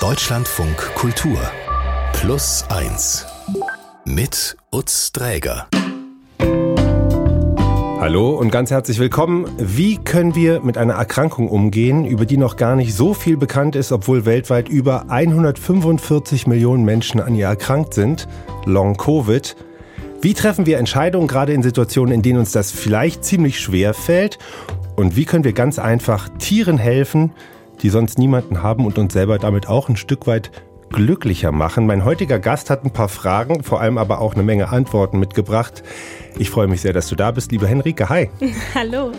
[0.00, 1.38] Deutschlandfunk Kultur.
[2.14, 3.26] Plus 1.
[4.06, 5.68] Mit Utz Dräger.
[8.00, 9.46] Hallo und ganz herzlich willkommen.
[9.58, 13.76] Wie können wir mit einer Erkrankung umgehen, über die noch gar nicht so viel bekannt
[13.76, 18.26] ist, obwohl weltweit über 145 Millionen Menschen an ihr erkrankt sind?
[18.64, 19.54] Long Covid.
[20.22, 24.38] Wie treffen wir Entscheidungen gerade in Situationen, in denen uns das vielleicht ziemlich schwer fällt?
[24.96, 27.32] Und wie können wir ganz einfach Tieren helfen,
[27.82, 30.50] die sonst niemanden haben und uns selber damit auch ein Stück weit
[30.90, 31.86] glücklicher machen?
[31.86, 35.82] Mein heutiger Gast hat ein paar Fragen, vor allem aber auch eine Menge Antworten mitgebracht.
[36.38, 38.08] Ich freue mich sehr, dass du da bist, liebe Henrike.
[38.08, 38.30] Hi.
[38.74, 39.12] Hallo.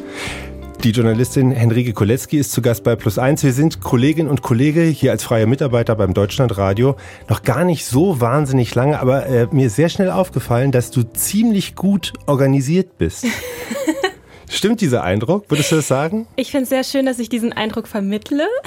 [0.83, 3.43] Die Journalistin Henrike Kolecki ist zu Gast bei Plus Eins.
[3.43, 6.95] Wir sind Kollegin und Kollege hier als freie Mitarbeiter beim Deutschlandradio.
[7.29, 11.03] Noch gar nicht so wahnsinnig lange, aber äh, mir ist sehr schnell aufgefallen, dass du
[11.03, 13.27] ziemlich gut organisiert bist.
[14.51, 15.45] Stimmt dieser Eindruck?
[15.47, 16.27] Würdest du das sagen?
[16.35, 18.43] Ich finde es sehr schön, dass ich diesen Eindruck vermittle.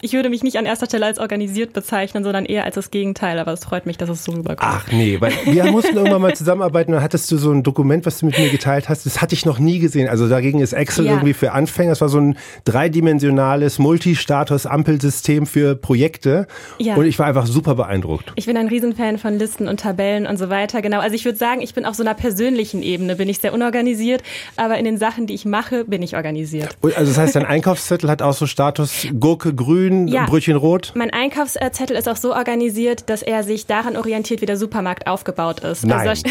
[0.00, 3.38] Ich würde mich nicht an erster Stelle als organisiert bezeichnen, sondern eher als das Gegenteil.
[3.38, 4.60] Aber es freut mich, dass es so rüberkommt.
[4.60, 6.92] Ach nee, weil wir mussten irgendwann mal zusammenarbeiten.
[6.92, 9.06] Dann hattest du so ein Dokument, was du mit mir geteilt hast.
[9.06, 10.08] Das hatte ich noch nie gesehen.
[10.08, 11.12] Also dagegen ist Excel ja.
[11.12, 11.92] irgendwie für Anfänger.
[11.92, 16.46] Es war so ein dreidimensionales Multistatus-Ampelsystem für Projekte.
[16.78, 16.94] Ja.
[16.94, 18.32] Und ich war einfach super beeindruckt.
[18.36, 20.82] Ich bin ein Riesenfan von Listen und Tabellen und so weiter.
[20.82, 21.00] Genau.
[21.00, 24.22] Also ich würde sagen, ich bin auf so einer persönlichen Ebene bin ich sehr unorganisiert,
[24.56, 26.76] aber in den Sachen, die ich mache, bin ich organisiert.
[26.82, 30.26] Also das heißt, dein Einkaufszettel hat auch so Status Gurke grün, ja.
[30.26, 30.92] Brötchen rot?
[30.94, 35.60] Mein Einkaufszettel ist auch so organisiert, dass er sich daran orientiert, wie der Supermarkt aufgebaut
[35.60, 35.86] ist.
[35.86, 36.08] Nein.
[36.08, 36.22] Also,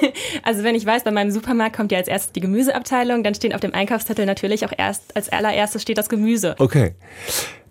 [0.42, 3.52] also wenn ich weiß, bei meinem Supermarkt kommt ja als erstes die Gemüseabteilung, dann stehen
[3.52, 6.54] auf dem Einkaufszettel natürlich auch erst als allererstes steht das Gemüse.
[6.58, 6.94] Okay.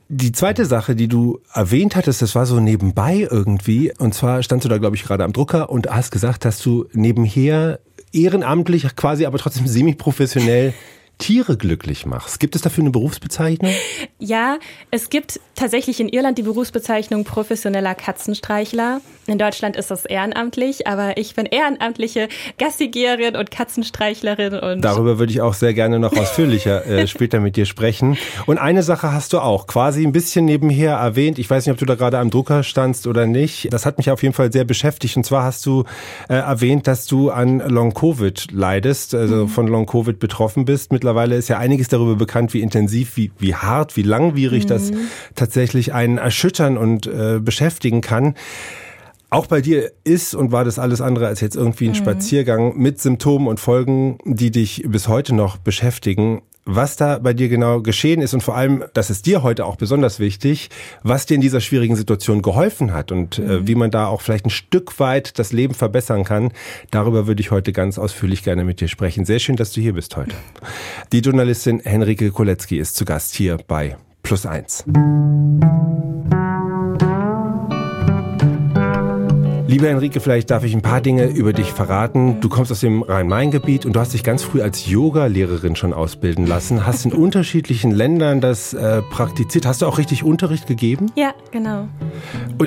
[0.07, 3.91] Die zweite Sache, die du erwähnt hattest, das war so nebenbei irgendwie.
[3.97, 6.85] Und zwar standst du da, glaube ich, gerade am Drucker und hast gesagt, dass du
[6.93, 7.79] nebenher
[8.15, 10.73] ehrenamtlich, quasi aber trotzdem semi-professionell
[11.17, 12.39] Tiere glücklich machst.
[12.39, 13.71] Gibt es dafür eine Berufsbezeichnung?
[14.19, 14.57] Ja,
[14.91, 19.01] es gibt tatsächlich in Irland die Berufsbezeichnung professioneller Katzenstreichler.
[19.27, 22.27] In Deutschland ist das ehrenamtlich, aber ich bin ehrenamtliche
[22.59, 24.53] Gassigerin und Katzenstreichlerin.
[24.53, 28.17] Und Darüber würde ich auch sehr gerne noch ausführlicher äh, später mit dir sprechen.
[28.45, 31.39] Und eine Sache hast du auch quasi ein bisschen nebenher erwähnt.
[31.39, 33.73] Ich weiß nicht, ob du da gerade am Drucker standst oder nicht.
[33.73, 35.17] Das hat mich auf jeden Fall sehr beschäftigt.
[35.17, 35.85] Und zwar hast du
[36.29, 39.49] äh, erwähnt, dass du an Long-Covid leidest, also mhm.
[39.49, 40.91] von Long-Covid betroffen bist.
[41.05, 44.69] Mittlerweile ist ja einiges darüber bekannt, wie intensiv, wie, wie hart, wie langwierig mhm.
[44.69, 44.91] das
[45.35, 48.33] tatsächlich einen erschüttern und äh, beschäftigen kann.
[49.29, 51.95] Auch bei dir ist und war das alles andere als jetzt irgendwie ein mhm.
[51.95, 56.41] Spaziergang mit Symptomen und Folgen, die dich bis heute noch beschäftigen.
[56.67, 59.75] Was da bei dir genau geschehen ist und vor allem, das ist dir heute auch
[59.75, 60.69] besonders wichtig,
[61.03, 63.49] was dir in dieser schwierigen Situation geholfen hat und äh, mhm.
[63.49, 66.51] äh, wie man da auch vielleicht ein Stück weit das Leben verbessern kann,
[66.89, 69.25] darüber würde ich heute ganz ausführlich gerne mit dir sprechen.
[69.25, 70.35] Sehr schön, dass du hier bist heute.
[71.11, 74.83] Die Journalistin Henrike Kolecki ist zu Gast hier bei Plus eins.
[79.67, 82.39] Liebe Enrique, vielleicht darf ich ein paar Dinge über dich verraten.
[82.39, 86.45] Du kommst aus dem Rhein-Main-Gebiet und du hast dich ganz früh als Yoga-Lehrerin schon ausbilden
[86.45, 86.85] lassen.
[86.85, 89.65] Hast in unterschiedlichen Ländern das äh, praktiziert.
[89.65, 91.11] Hast du auch richtig Unterricht gegeben?
[91.15, 91.87] Ja, genau.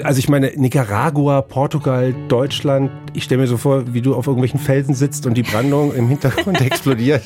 [0.03, 2.91] Also ich meine, Nicaragua, Portugal, Deutschland.
[3.15, 6.09] Ich stelle mir so vor, wie du auf irgendwelchen Felsen sitzt und die Brandung im
[6.09, 7.23] Hintergrund explodiert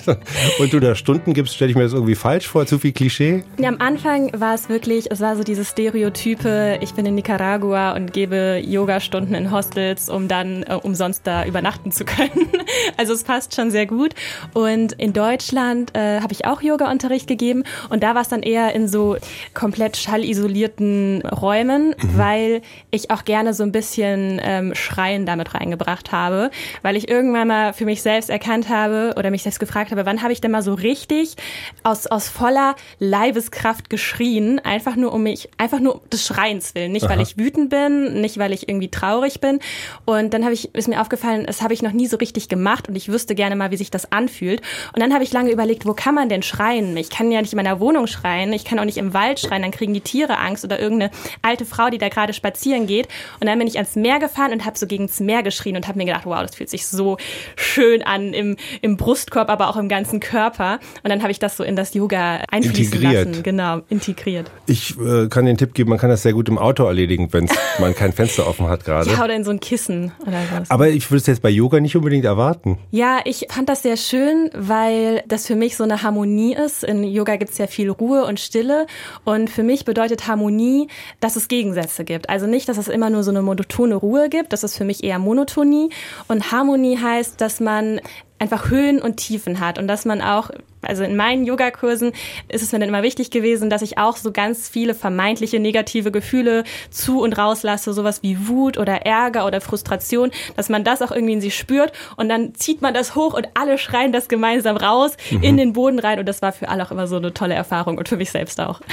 [0.59, 1.55] und du da Stunden gibst.
[1.55, 2.67] Stelle ich mir das irgendwie falsch vor?
[2.67, 3.43] Zu viel Klischee?
[3.59, 7.97] Ja, am Anfang war es wirklich, es war so dieses Stereotype, ich bin in Nicaragua
[7.97, 12.49] und gebe Yoga-Stunden in Hostel Hostels, um dann äh, umsonst da übernachten zu können.
[12.97, 14.15] also es passt schon sehr gut.
[14.55, 18.75] Und in Deutschland äh, habe ich auch Yoga-Unterricht gegeben und da war es dann eher
[18.75, 19.17] in so
[19.55, 22.19] komplett schallisolierten Räumen, mhm.
[22.19, 26.51] weil ich auch gerne so ein bisschen ähm, Schreien damit reingebracht habe,
[26.83, 30.23] weil ich irgendwann mal für mich selbst erkannt habe oder mich selbst gefragt habe, wann
[30.23, 31.37] habe ich denn mal so richtig
[31.85, 37.05] aus, aus voller Leibeskraft geschrien, einfach nur um mich, einfach nur des Schreiens willen, nicht
[37.05, 37.13] Aha.
[37.13, 39.61] weil ich wütend bin, nicht weil ich irgendwie traurig bin, bin.
[40.05, 42.89] Und dann habe ich, ist mir aufgefallen, das habe ich noch nie so richtig gemacht
[42.89, 44.61] und ich wüsste gerne mal, wie sich das anfühlt.
[44.93, 46.97] Und dann habe ich lange überlegt, wo kann man denn schreien?
[46.97, 49.63] Ich kann ja nicht in meiner Wohnung schreien, ich kann auch nicht im Wald schreien,
[49.63, 51.11] dann kriegen die Tiere Angst oder irgendeine
[51.43, 53.09] alte Frau, die da gerade spazieren geht.
[53.41, 55.99] Und dann bin ich ans Meer gefahren und habe so gegens Meer geschrien und habe
[55.99, 57.17] mir gedacht, wow, das fühlt sich so
[57.57, 60.79] schön an im, im Brustkorb, aber auch im ganzen Körper.
[61.03, 63.29] Und dann habe ich das so in das Yoga einfließen integriert.
[63.29, 63.43] lassen.
[63.43, 64.51] Genau, integriert.
[64.67, 67.49] Ich äh, kann den Tipp geben, man kann das sehr gut im Auto erledigen, wenn
[67.79, 69.11] man kein Fenster offen hat gerade.
[69.11, 70.71] Ja, oder in so ein Kissen oder was.
[70.71, 72.79] Aber ich würde es jetzt bei Yoga nicht unbedingt erwarten.
[72.91, 76.85] Ja, ich fand das sehr schön, weil das für mich so eine Harmonie ist.
[76.85, 78.87] In Yoga gibt es ja viel Ruhe und Stille.
[79.25, 80.89] Und für mich bedeutet Harmonie,
[81.21, 82.31] dass es Gegensätze gibt.
[82.31, 84.53] Also nicht, dass es immer nur so eine monotone Ruhe gibt.
[84.53, 85.91] Das ist für mich eher Monotonie.
[86.29, 88.01] Und Harmonie heißt, dass man
[88.39, 90.51] einfach Höhen und Tiefen hat und dass man auch
[90.83, 92.13] Also in meinen Yogakursen
[92.49, 96.11] ist es mir dann immer wichtig gewesen, dass ich auch so ganz viele vermeintliche negative
[96.11, 101.11] Gefühle zu und rauslasse, sowas wie Wut oder Ärger oder Frustration, dass man das auch
[101.11, 104.77] irgendwie in sich spürt und dann zieht man das hoch und alle schreien das gemeinsam
[104.77, 105.43] raus mhm.
[105.43, 107.99] in den Boden rein und das war für alle auch immer so eine tolle Erfahrung
[107.99, 108.81] und für mich selbst auch.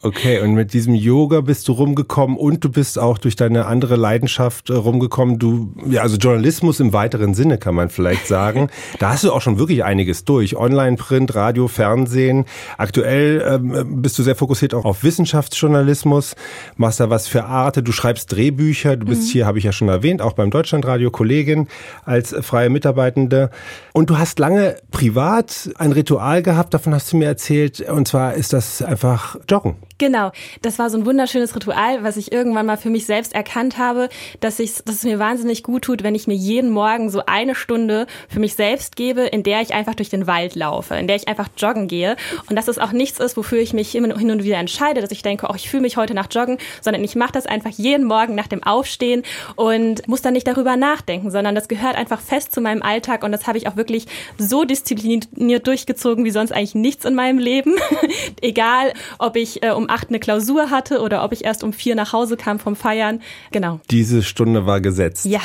[0.00, 3.96] Okay, und mit diesem Yoga bist du rumgekommen und du bist auch durch deine andere
[3.96, 5.40] Leidenschaft äh, rumgekommen.
[5.40, 8.70] Du, ja, also Journalismus im weiteren Sinne kann man vielleicht sagen.
[9.00, 10.56] da hast du auch schon wirklich einiges durch.
[10.56, 12.44] Online, Print, Radio, Fernsehen.
[12.76, 16.36] Aktuell ähm, bist du sehr fokussiert auch auf Wissenschaftsjournalismus,
[16.76, 19.32] machst da was für Arte, du schreibst Drehbücher, du bist mhm.
[19.32, 21.68] hier, habe ich ja schon erwähnt, auch beim Deutschlandradio Kollegin
[22.04, 23.50] als freie Mitarbeitende.
[23.92, 28.34] Und du hast lange privat ein Ritual gehabt, davon hast du mir erzählt, und zwar
[28.34, 29.76] ist das einfach Joggen.
[29.98, 30.30] Genau,
[30.62, 34.08] das war so ein wunderschönes Ritual, was ich irgendwann mal für mich selbst erkannt habe,
[34.38, 37.56] dass, ich, dass es mir wahnsinnig gut tut, wenn ich mir jeden Morgen so eine
[37.56, 41.16] Stunde für mich selbst gebe, in der ich einfach durch den Wald laufe, in der
[41.16, 42.16] ich einfach joggen gehe.
[42.50, 45.10] Und dass es auch nichts ist, wofür ich mich immer hin und wieder entscheide, dass
[45.10, 48.06] ich denke, oh, ich fühle mich heute nach Joggen, sondern ich mache das einfach jeden
[48.06, 49.22] Morgen nach dem Aufstehen
[49.56, 53.32] und muss dann nicht darüber nachdenken, sondern das gehört einfach fest zu meinem Alltag und
[53.32, 54.06] das habe ich auch wirklich
[54.36, 57.76] so diszipliniert durchgezogen wie sonst eigentlich nichts in meinem Leben.
[58.42, 61.94] Egal, ob ich äh, um acht eine Klausur hatte oder ob ich erst um vier
[61.94, 63.22] nach Hause kam vom Feiern.
[63.50, 63.80] Genau.
[63.90, 65.24] Diese Stunde war gesetzt.
[65.24, 65.40] Ja.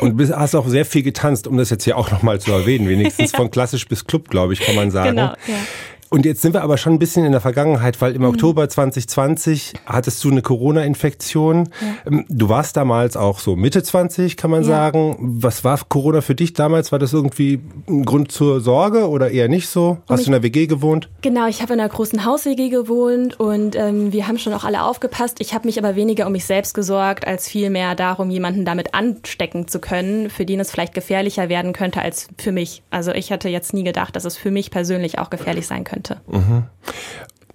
[0.00, 2.88] Und bist, hast auch sehr viel getanzt, um das jetzt hier auch nochmal zu erwähnen.
[2.88, 3.38] Wenigstens ja.
[3.38, 4.99] von klassisch bis Club, glaube ich, kann man sagen.
[5.04, 5.56] Genau, ja.
[6.12, 8.30] Und jetzt sind wir aber schon ein bisschen in der Vergangenheit, weil im mhm.
[8.30, 11.68] Oktober 2020 hattest du eine Corona-Infektion.
[11.80, 12.10] Ja.
[12.12, 14.68] Ähm, du warst damals auch so Mitte 20, kann man ja.
[14.68, 15.16] sagen.
[15.20, 16.90] Was war Corona für dich damals?
[16.90, 19.98] War das irgendwie ein Grund zur Sorge oder eher nicht so?
[20.08, 21.08] Hast ich, du in der WG gewohnt?
[21.22, 24.82] Genau, ich habe in einer großen Haus-WG gewohnt und ähm, wir haben schon auch alle
[24.82, 25.36] aufgepasst.
[25.38, 29.68] Ich habe mich aber weniger um mich selbst gesorgt, als vielmehr darum, jemanden damit anstecken
[29.68, 32.82] zu können, für den es vielleicht gefährlicher werden könnte als für mich.
[32.90, 35.99] Also ich hatte jetzt nie gedacht, dass es für mich persönlich auch gefährlich sein könnte
[36.02, 36.20] könnte.
[36.26, 36.64] Mhm.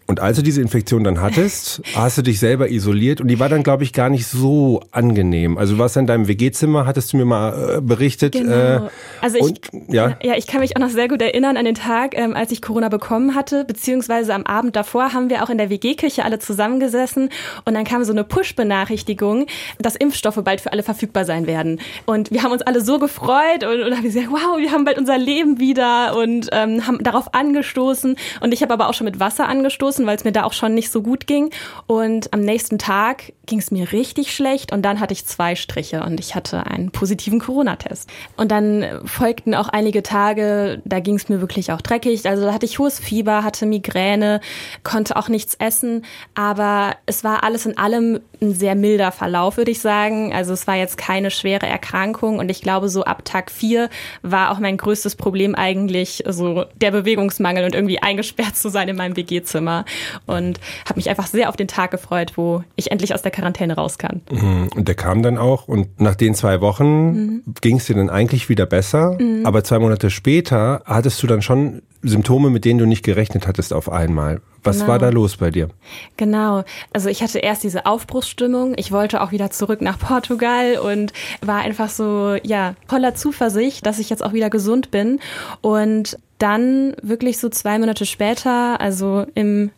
[0.07, 3.49] Und als du diese Infektion dann hattest, hast du dich selber isoliert und die war
[3.49, 5.57] dann, glaube ich, gar nicht so angenehm.
[5.57, 8.33] Also du warst in deinem WG-Zimmer, hattest du mir mal äh, berichtet.
[8.33, 8.85] Genau.
[8.85, 8.89] Äh,
[9.21, 10.17] also ich, und, ja.
[10.21, 12.61] ja, ich kann mich auch noch sehr gut erinnern an den Tag, ähm, als ich
[12.61, 17.29] Corona bekommen hatte, beziehungsweise am Abend davor haben wir auch in der WG-Küche alle zusammengesessen
[17.65, 19.47] und dann kam so eine Push-Benachrichtigung,
[19.79, 21.79] dass Impfstoffe bald für alle verfügbar sein werden.
[22.05, 24.99] Und wir haben uns alle so gefreut und, und haben gesagt, wow, wir haben bald
[24.99, 28.15] unser Leben wieder und ähm, haben darauf angestoßen.
[28.41, 30.53] Und ich habe aber auch schon mit Wasser angestoßen gestoßen, weil es mir da auch
[30.53, 31.51] schon nicht so gut ging.
[31.87, 36.03] Und am nächsten Tag ging es mir richtig schlecht und dann hatte ich zwei Striche
[36.03, 38.09] und ich hatte einen positiven Corona-Test.
[38.37, 42.27] Und dann folgten auch einige Tage, da ging es mir wirklich auch dreckig.
[42.27, 44.41] Also da hatte ich hohes Fieber, hatte Migräne,
[44.83, 49.71] konnte auch nichts essen, aber es war alles in allem ein sehr milder Verlauf, würde
[49.71, 50.33] ich sagen.
[50.33, 53.89] Also es war jetzt keine schwere Erkrankung und ich glaube, so ab Tag vier
[54.21, 58.95] war auch mein größtes Problem eigentlich so der Bewegungsmangel und irgendwie eingesperrt zu sein in
[58.95, 59.84] meinem WG-Zimmer
[60.25, 63.75] und habe mich einfach sehr auf den Tag gefreut, wo ich endlich aus der Quarantäne
[63.75, 64.21] raus kann.
[64.31, 64.69] Mhm.
[64.75, 67.43] Und der kam dann auch und nach den zwei Wochen mhm.
[67.61, 69.45] ging es dir dann eigentlich wieder besser, mhm.
[69.45, 73.73] aber zwei Monate später hattest du dann schon Symptome, mit denen du nicht gerechnet hattest
[73.73, 74.41] auf einmal.
[74.63, 74.89] Was genau.
[74.89, 75.69] war da los bei dir?
[76.17, 76.63] Genau.
[76.91, 78.73] Also ich hatte erst diese Aufbruchsstimmung.
[78.77, 83.99] Ich wollte auch wieder zurück nach Portugal und war einfach so, ja, voller Zuversicht, dass
[83.99, 85.19] ich jetzt auch wieder gesund bin.
[85.61, 89.71] Und dann wirklich so zwei Monate später, also im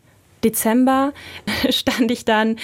[0.44, 1.14] Dezember,
[1.70, 2.58] stand ich dann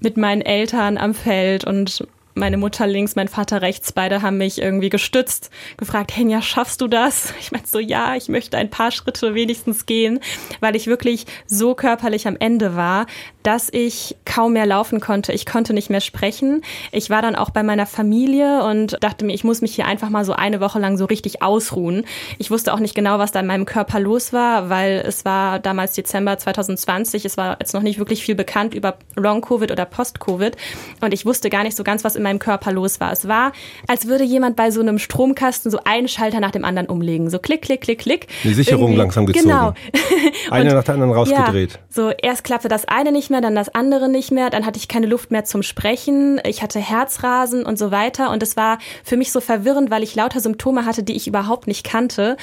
[0.00, 4.60] mit meinen Eltern am Feld und meine Mutter links, mein Vater rechts, beide haben mich
[4.60, 7.32] irgendwie gestützt, gefragt, Henja, schaffst du das?
[7.40, 10.20] Ich meinte so, ja, ich möchte ein paar Schritte wenigstens gehen,
[10.60, 13.06] weil ich wirklich so körperlich am Ende war,
[13.42, 15.32] dass ich kaum mehr laufen konnte.
[15.32, 16.62] Ich konnte nicht mehr sprechen.
[16.90, 20.10] Ich war dann auch bei meiner Familie und dachte mir, ich muss mich hier einfach
[20.10, 22.04] mal so eine Woche lang so richtig ausruhen.
[22.38, 25.60] Ich wusste auch nicht genau, was da in meinem Körper los war, weil es war
[25.60, 27.24] damals Dezember 2020.
[27.24, 30.56] Es war jetzt noch nicht wirklich viel bekannt über Long-Covid oder Post-Covid.
[31.00, 33.12] Und ich wusste gar nicht so ganz, was in meinem Körper los war.
[33.12, 33.52] Es war,
[33.86, 37.30] als würde jemand bei so einem Stromkasten so einen Schalter nach dem anderen umlegen.
[37.30, 38.26] So klick, klick, klick, klick.
[38.42, 38.98] Die Sicherung Irgendwie.
[38.98, 39.48] langsam gezogen.
[39.48, 39.74] Genau.
[40.50, 41.72] eine nach der anderen rausgedreht.
[41.72, 44.50] Ja, so erst klappte das eine nicht mehr, dann das andere nicht mehr.
[44.50, 46.40] Dann hatte ich keine Luft mehr zum Sprechen.
[46.44, 48.30] Ich hatte Herzrasen und so weiter.
[48.30, 51.66] Und es war für mich so verwirrend, weil ich lauter Symptome hatte, die ich überhaupt
[51.66, 52.36] nicht kannte.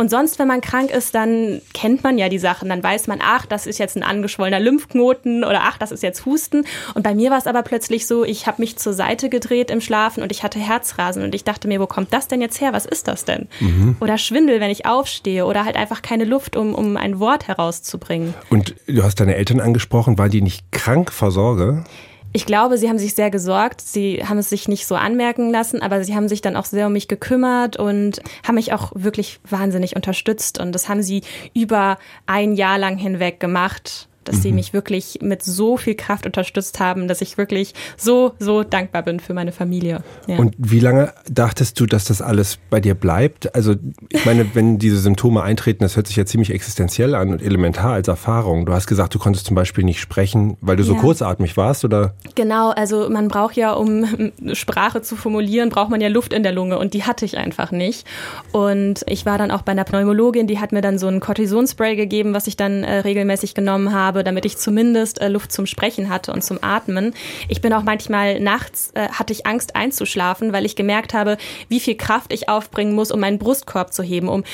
[0.00, 2.70] Und sonst, wenn man krank ist, dann kennt man ja die Sachen.
[2.70, 6.24] Dann weiß man, ach, das ist jetzt ein angeschwollener Lymphknoten oder ach, das ist jetzt
[6.24, 6.64] Husten.
[6.94, 9.82] Und bei mir war es aber plötzlich so, ich habe mich zur Seite gedreht im
[9.82, 11.22] Schlafen und ich hatte Herzrasen.
[11.22, 12.72] Und ich dachte mir, wo kommt das denn jetzt her?
[12.72, 13.48] Was ist das denn?
[13.60, 13.98] Mhm.
[14.00, 18.32] Oder Schwindel, wenn ich aufstehe oder halt einfach keine Luft, um, um ein Wort herauszubringen.
[18.48, 21.84] Und du hast deine Eltern angesprochen, waren die nicht krank vor Sorge?
[22.32, 23.80] Ich glaube, sie haben sich sehr gesorgt.
[23.80, 26.86] Sie haben es sich nicht so anmerken lassen, aber sie haben sich dann auch sehr
[26.86, 30.60] um mich gekümmert und haben mich auch wirklich wahnsinnig unterstützt.
[30.60, 31.22] Und das haben sie
[31.54, 34.40] über ein Jahr lang hinweg gemacht dass mhm.
[34.40, 39.02] sie mich wirklich mit so viel Kraft unterstützt haben, dass ich wirklich so, so dankbar
[39.02, 40.02] bin für meine Familie.
[40.26, 40.36] Ja.
[40.36, 43.54] Und wie lange dachtest du, dass das alles bei dir bleibt?
[43.54, 43.74] Also
[44.08, 47.92] ich meine, wenn diese Symptome eintreten, das hört sich ja ziemlich existenziell an und elementar
[47.92, 48.66] als Erfahrung.
[48.66, 51.00] Du hast gesagt, du konntest zum Beispiel nicht sprechen, weil du so ja.
[51.00, 52.14] kurzatmig warst, oder?
[52.34, 56.52] Genau, also man braucht ja, um Sprache zu formulieren, braucht man ja Luft in der
[56.52, 58.06] Lunge und die hatte ich einfach nicht.
[58.52, 61.96] Und ich war dann auch bei einer Pneumologin, die hat mir dann so ein Cortisonspray
[61.96, 65.66] gegeben, was ich dann äh, regelmäßig genommen habe habe, damit ich zumindest äh, Luft zum
[65.66, 67.14] Sprechen hatte und zum Atmen.
[67.48, 71.80] Ich bin auch manchmal nachts, äh, hatte ich Angst einzuschlafen, weil ich gemerkt habe, wie
[71.80, 74.44] viel Kraft ich aufbringen muss, um meinen Brustkorb zu heben, um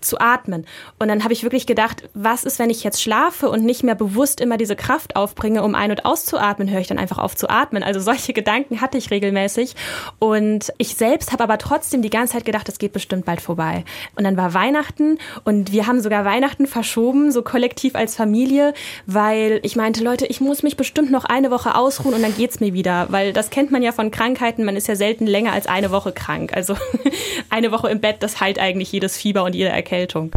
[0.00, 0.66] zu atmen.
[0.98, 3.94] Und dann habe ich wirklich gedacht, was ist, wenn ich jetzt schlafe und nicht mehr
[3.94, 7.48] bewusst immer diese Kraft aufbringe, um ein- und auszuatmen, höre ich dann einfach auf zu
[7.48, 7.82] atmen.
[7.82, 9.74] Also solche Gedanken hatte ich regelmäßig.
[10.18, 13.84] Und ich selbst habe aber trotzdem die ganze Zeit gedacht, es geht bestimmt bald vorbei.
[14.16, 18.74] Und dann war Weihnachten und wir haben sogar Weihnachten verschoben, so kollektiv als Familie,
[19.06, 22.60] weil ich meinte, Leute, ich muss mich bestimmt noch eine Woche ausruhen und dann geht's
[22.60, 23.06] mir wieder.
[23.10, 26.12] Weil das kennt man ja von Krankheiten, man ist ja selten länger als eine Woche
[26.12, 26.52] krank.
[26.54, 26.76] Also
[27.50, 30.30] eine Woche im Bett, das heilt eigentlich jedes Fieber und jede Erkältung.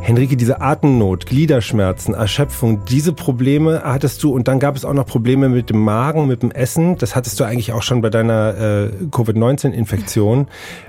[0.00, 5.06] Henrike, diese Atemnot, Gliederschmerzen, Erschöpfung, diese Probleme hattest du und dann gab es auch noch
[5.06, 6.96] Probleme mit dem Magen, mit dem Essen.
[6.96, 10.48] Das hattest du eigentlich auch schon bei deiner äh, Covid-19-Infektion.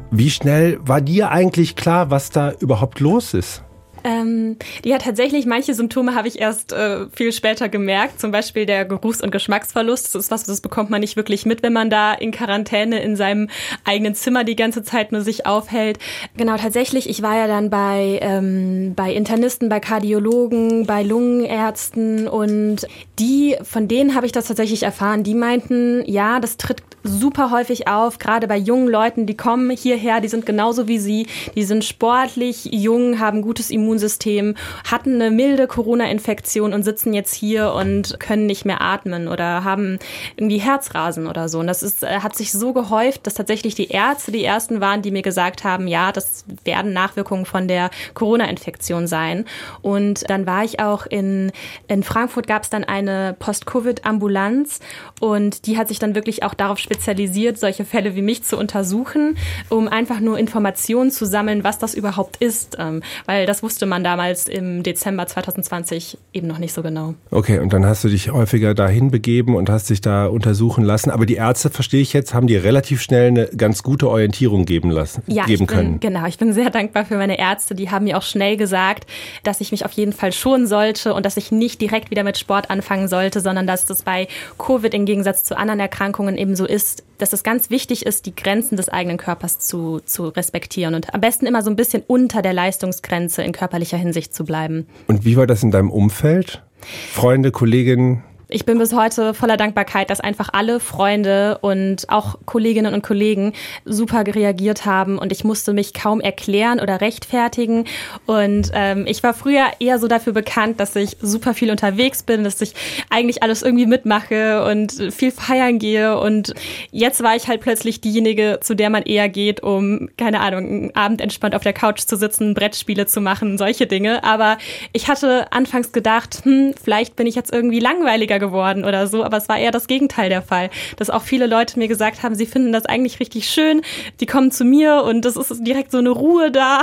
[0.10, 3.64] Wie schnell war dir eigentlich klar, was da überhaupt los ist?
[4.04, 8.20] Ähm, ja, tatsächlich, manche Symptome habe ich erst äh, viel später gemerkt.
[8.20, 10.16] Zum Beispiel der Geruchs- und Geschmacksverlust.
[10.16, 13.16] Das ist was, das bekommt man nicht wirklich mit, wenn man da in Quarantäne in
[13.16, 13.50] seinem
[13.84, 16.00] eigenen Zimmer die ganze Zeit nur sich aufhält.
[16.38, 22.88] Genau, tatsächlich, ich war ja dann bei, ähm, bei Internisten, bei Kardiologen, bei Lungenärzten und
[23.20, 25.24] die, von denen habe ich das tatsächlich erfahren.
[25.24, 30.22] Die meinten, ja, das tritt super häufig auf, gerade bei jungen Leuten, die kommen hierher,
[30.22, 34.56] die sind genauso wie sie, die sind sportlich, jung, haben gutes Immunsystem,
[34.90, 40.00] hatten eine milde Corona-Infektion und sitzen jetzt hier und können nicht mehr atmen oder haben
[40.36, 41.60] irgendwie Herzrasen oder so.
[41.60, 45.02] Und das ist, äh, hat sich so gehäuft, dass tatsächlich die Ärzte die ersten waren,
[45.02, 49.46] die mir gesagt haben, ja, das werden Nachwirkungen von der Corona-Infektion sein.
[49.82, 51.52] Und dann war ich auch in,
[51.88, 54.80] in Frankfurt gab es dann eine Post-Covid-Ambulanz
[55.20, 59.38] und die hat sich dann wirklich auch darauf spezialisiert, solche Fälle wie mich zu untersuchen,
[59.70, 62.78] um einfach nur Informationen zu sammeln, was das überhaupt ist.
[62.80, 67.14] Ähm, weil das wusste man damals im Dezember 2020 eben noch nicht so genau.
[67.30, 71.12] Okay, und dann hast du dich häufiger dahin begeben und hast dich da untersuchen lassen.
[71.12, 74.90] Aber die Ärzte, verstehe ich jetzt, haben dir relativ schnell eine ganz gute Orientierung geben
[74.90, 76.00] lassen, ja, geben bin, können.
[76.00, 77.76] Genau, ich bin sehr dankbar für meine Ärzte.
[77.76, 79.06] Die haben mir auch schnell gesagt,
[79.44, 82.40] dass ich mich auf jeden Fall schonen sollte und dass ich nicht direkt wieder mit
[82.40, 84.28] Sport anfangen sollte, sondern dass das bei
[84.58, 88.26] Covid im Gegensatz zu anderen Erkrankungen eben so ist, ist, dass es ganz wichtig ist,
[88.26, 92.04] die Grenzen des eigenen Körpers zu, zu respektieren und am besten immer so ein bisschen
[92.08, 94.88] unter der Leistungsgrenze in körperlicher Hinsicht zu bleiben.
[95.08, 96.64] Und wie war das in deinem Umfeld?
[97.12, 98.24] Freunde, Kolleginnen?
[98.52, 103.54] Ich bin bis heute voller Dankbarkeit, dass einfach alle Freunde und auch Kolleginnen und Kollegen
[103.86, 107.86] super reagiert haben und ich musste mich kaum erklären oder rechtfertigen.
[108.26, 112.44] Und ähm, ich war früher eher so dafür bekannt, dass ich super viel unterwegs bin,
[112.44, 112.74] dass ich
[113.12, 116.20] eigentlich alles irgendwie mitmache und viel feiern gehe.
[116.20, 116.56] Und
[116.90, 120.96] jetzt war ich halt plötzlich diejenige, zu der man eher geht, um, keine Ahnung, einen
[120.96, 124.24] Abend entspannt auf der Couch zu sitzen, Brettspiele zu machen, solche Dinge.
[124.24, 124.58] Aber
[124.92, 129.38] ich hatte anfangs gedacht, hm, vielleicht bin ich jetzt irgendwie langweiliger geworden oder so, aber
[129.38, 132.46] es war eher das Gegenteil der Fall, dass auch viele Leute mir gesagt haben, sie
[132.46, 133.82] finden das eigentlich richtig schön,
[134.20, 136.82] die kommen zu mir und das ist direkt so eine Ruhe da.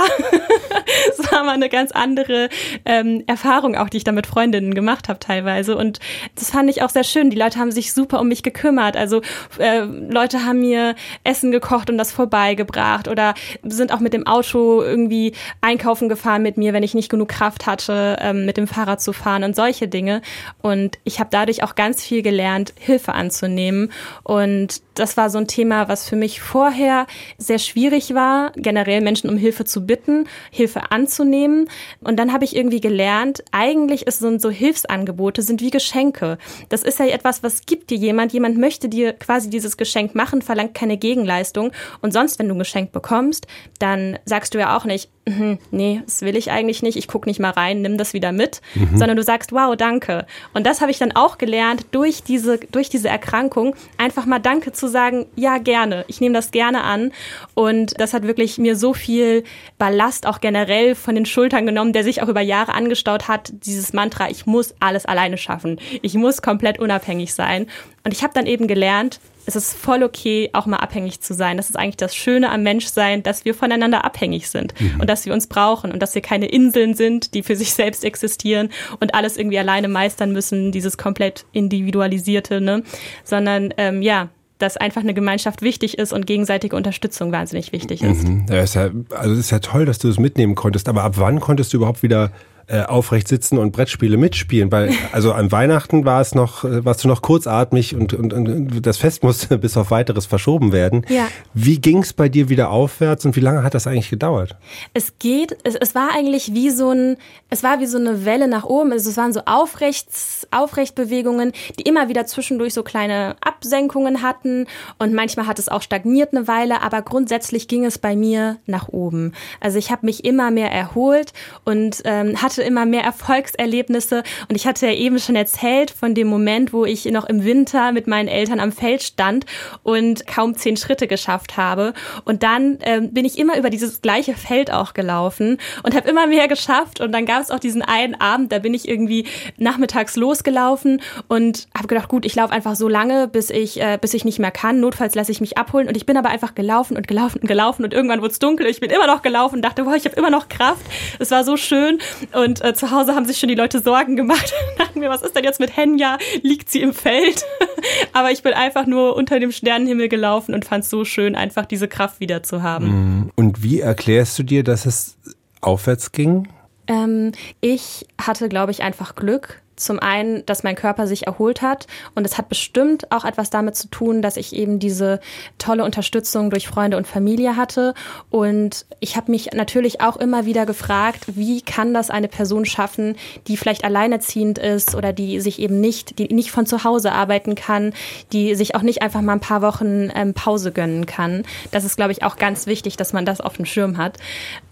[1.17, 2.49] das war mal eine ganz andere
[2.85, 5.99] ähm, Erfahrung auch, die ich da mit Freundinnen gemacht habe teilweise und
[6.35, 7.29] das fand ich auch sehr schön.
[7.29, 9.21] Die Leute haben sich super um mich gekümmert, also
[9.57, 13.33] äh, Leute haben mir Essen gekocht und das vorbeigebracht oder
[13.63, 17.65] sind auch mit dem Auto irgendwie einkaufen gefahren mit mir, wenn ich nicht genug Kraft
[17.65, 20.21] hatte, ähm, mit dem Fahrrad zu fahren und solche Dinge
[20.61, 23.91] und ich habe da dadurch auch ganz viel gelernt, Hilfe anzunehmen.
[24.23, 29.29] Und das war so ein Thema, was für mich vorher sehr schwierig war, generell Menschen
[29.29, 31.69] um Hilfe zu bitten, Hilfe anzunehmen.
[32.01, 36.37] Und dann habe ich irgendwie gelernt, eigentlich sind so Hilfsangebote sind wie Geschenke.
[36.67, 38.33] Das ist ja etwas, was gibt dir jemand.
[38.33, 41.71] Jemand möchte dir quasi dieses Geschenk machen, verlangt keine Gegenleistung.
[42.01, 43.47] Und sonst, wenn du ein Geschenk bekommst,
[43.79, 47.27] dann sagst du ja auch nicht, mhm, nee, das will ich eigentlich nicht, ich gucke
[47.27, 48.97] nicht mal rein, nimm das wieder mit, mhm.
[48.97, 50.25] sondern du sagst, wow, danke.
[50.53, 54.71] Und das habe ich dann auch gelernt, durch diese, durch diese Erkrankung einfach mal Danke
[54.71, 57.11] zu sagen, ja, gerne, ich nehme das gerne an.
[57.53, 59.43] Und das hat wirklich mir so viel
[59.77, 63.93] Ballast auch generell von den Schultern genommen, der sich auch über Jahre angestaut hat, dieses
[63.93, 67.67] Mantra, ich muss alles alleine schaffen, ich muss komplett unabhängig sein.
[68.03, 71.55] Und ich habe dann eben gelernt, es ist voll okay, auch mal abhängig zu sein.
[71.55, 74.99] Das ist eigentlich das Schöne am Menschsein, dass wir voneinander abhängig sind mhm.
[74.99, 78.03] und dass wir uns brauchen und dass wir keine Inseln sind, die für sich selbst
[78.03, 82.83] existieren und alles irgendwie alleine meistern müssen, dieses komplett individualisierte, ne?
[83.23, 84.27] Sondern ähm, ja,
[84.57, 88.27] dass einfach eine Gemeinschaft wichtig ist und gegenseitige Unterstützung wahnsinnig wichtig ist.
[88.27, 88.47] Mhm.
[88.49, 91.13] Ja, ist ja, also es ist ja toll, dass du es mitnehmen konntest, aber ab
[91.17, 92.31] wann konntest du überhaupt wieder
[92.69, 94.71] äh, aufrecht sitzen und Brettspiele mitspielen.
[94.71, 98.85] Weil, also an Weihnachten war es noch, äh, warst du noch kurzatmig und, und, und
[98.85, 101.05] das Fest musste bis auf weiteres verschoben werden.
[101.07, 101.27] Ja.
[101.53, 104.57] Wie ging es bei dir wieder aufwärts und wie lange hat das eigentlich gedauert?
[104.93, 107.17] Es geht, es, es war eigentlich wie so ein,
[107.49, 108.91] es war wie so eine Welle nach oben.
[108.91, 114.67] Also es waren so Aufrechts, Aufrechtbewegungen, die immer wieder zwischendurch so kleine Absenkungen hatten
[114.99, 118.89] und manchmal hat es auch stagniert eine Weile, aber grundsätzlich ging es bei mir nach
[118.89, 119.31] oben.
[119.61, 121.31] Also ich habe mich immer mehr erholt
[121.63, 126.15] und ähm, hatte hatte immer mehr Erfolgserlebnisse und ich hatte ja eben schon erzählt von
[126.15, 129.45] dem Moment, wo ich noch im Winter mit meinen Eltern am Feld stand
[129.83, 131.93] und kaum zehn Schritte geschafft habe.
[132.25, 136.25] Und dann ähm, bin ich immer über dieses gleiche Feld auch gelaufen und habe immer
[136.25, 136.99] mehr geschafft.
[136.99, 141.67] Und dann gab es auch diesen einen Abend, da bin ich irgendwie nachmittags losgelaufen und
[141.77, 144.51] habe gedacht, gut, ich laufe einfach so lange, bis ich, äh, bis ich nicht mehr
[144.51, 144.79] kann.
[144.79, 145.87] Notfalls lasse ich mich abholen.
[145.87, 148.65] Und ich bin aber einfach gelaufen und gelaufen und gelaufen und irgendwann wurde es dunkel.
[148.65, 150.85] Ich bin immer noch gelaufen und dachte, boah, ich habe immer noch Kraft.
[151.19, 151.99] Es war so schön.
[152.33, 154.53] Und und äh, zu Hause haben sich schon die Leute Sorgen gemacht.
[154.77, 156.17] dachten mir, was ist denn jetzt mit Henja?
[156.41, 157.43] Liegt sie im Feld?
[158.13, 161.65] Aber ich bin einfach nur unter dem Sternenhimmel gelaufen und fand es so schön, einfach
[161.65, 162.87] diese Kraft wieder zu haben.
[162.87, 163.31] Mm.
[163.35, 165.17] Und wie erklärst du dir, dass es
[165.61, 166.47] aufwärts ging?
[166.87, 171.87] Ähm, ich hatte, glaube ich, einfach Glück zum einen, dass mein Körper sich erholt hat
[172.15, 175.19] und es hat bestimmt auch etwas damit zu tun, dass ich eben diese
[175.57, 177.93] tolle Unterstützung durch Freunde und Familie hatte
[178.29, 183.15] und ich habe mich natürlich auch immer wieder gefragt, wie kann das eine Person schaffen,
[183.47, 187.55] die vielleicht alleinerziehend ist oder die sich eben nicht, die nicht von zu Hause arbeiten
[187.55, 187.93] kann,
[188.33, 191.43] die sich auch nicht einfach mal ein paar Wochen ähm, Pause gönnen kann.
[191.71, 194.17] Das ist, glaube ich, auch ganz wichtig, dass man das auf dem Schirm hat.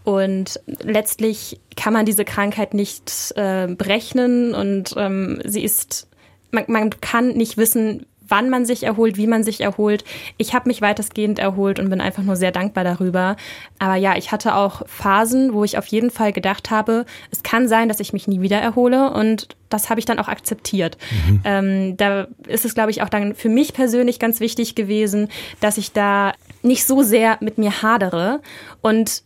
[0.03, 6.07] Und letztlich kann man diese Krankheit nicht äh, berechnen und ähm, sie ist,
[6.51, 10.03] man, man kann nicht wissen, wann man sich erholt, wie man sich erholt.
[10.37, 13.35] Ich habe mich weitestgehend erholt und bin einfach nur sehr dankbar darüber.
[13.79, 17.67] Aber ja, ich hatte auch Phasen, wo ich auf jeden Fall gedacht habe, es kann
[17.67, 20.97] sein, dass ich mich nie wieder erhole und das habe ich dann auch akzeptiert.
[21.27, 21.41] Mhm.
[21.43, 25.77] Ähm, da ist es, glaube ich, auch dann für mich persönlich ganz wichtig gewesen, dass
[25.77, 28.41] ich da nicht so sehr mit mir hadere
[28.81, 29.23] und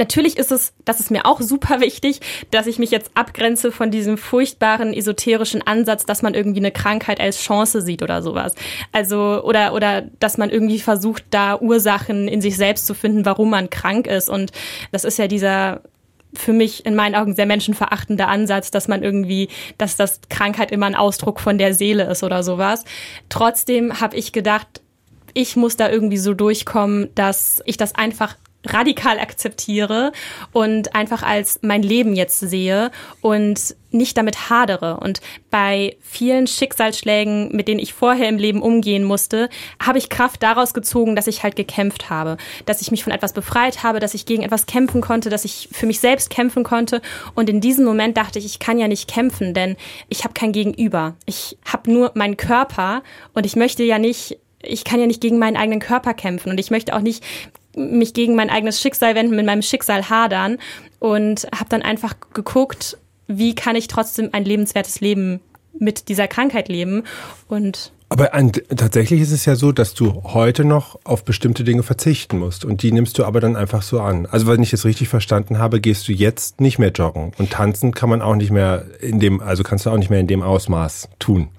[0.00, 3.90] Natürlich ist es, das ist mir auch super wichtig, dass ich mich jetzt abgrenze von
[3.90, 8.54] diesem furchtbaren esoterischen Ansatz, dass man irgendwie eine Krankheit als Chance sieht oder sowas.
[8.92, 13.50] Also, oder, oder, dass man irgendwie versucht, da Ursachen in sich selbst zu finden, warum
[13.50, 14.30] man krank ist.
[14.30, 14.52] Und
[14.90, 15.82] das ist ja dieser,
[16.32, 20.86] für mich in meinen Augen sehr menschenverachtende Ansatz, dass man irgendwie, dass das Krankheit immer
[20.86, 22.84] ein Ausdruck von der Seele ist oder sowas.
[23.28, 24.80] Trotzdem habe ich gedacht,
[25.34, 30.12] ich muss da irgendwie so durchkommen, dass ich das einfach radikal akzeptiere
[30.52, 34.98] und einfach als mein Leben jetzt sehe und nicht damit hadere.
[34.98, 35.20] Und
[35.50, 39.48] bei vielen Schicksalsschlägen, mit denen ich vorher im Leben umgehen musste,
[39.82, 43.32] habe ich Kraft daraus gezogen, dass ich halt gekämpft habe, dass ich mich von etwas
[43.32, 47.00] befreit habe, dass ich gegen etwas kämpfen konnte, dass ich für mich selbst kämpfen konnte.
[47.34, 49.76] Und in diesem Moment dachte ich, ich kann ja nicht kämpfen, denn
[50.08, 51.14] ich habe kein Gegenüber.
[51.26, 53.02] Ich habe nur meinen Körper
[53.34, 56.60] und ich möchte ja nicht ich kann ja nicht gegen meinen eigenen Körper kämpfen und
[56.60, 57.24] ich möchte auch nicht
[57.76, 60.58] mich gegen mein eigenes Schicksal wenden, mit meinem Schicksal hadern
[60.98, 65.40] und habe dann einfach geguckt, wie kann ich trotzdem ein lebenswertes Leben
[65.78, 67.04] mit dieser Krankheit leben
[67.48, 71.84] und aber ein, tatsächlich ist es ja so, dass du heute noch auf bestimmte Dinge
[71.84, 74.26] verzichten musst und die nimmst du aber dann einfach so an.
[74.26, 77.94] Also wenn ich es richtig verstanden habe, gehst du jetzt nicht mehr joggen und tanzen
[77.94, 80.42] kann man auch nicht mehr in dem, also kannst du auch nicht mehr in dem
[80.42, 81.50] Ausmaß tun.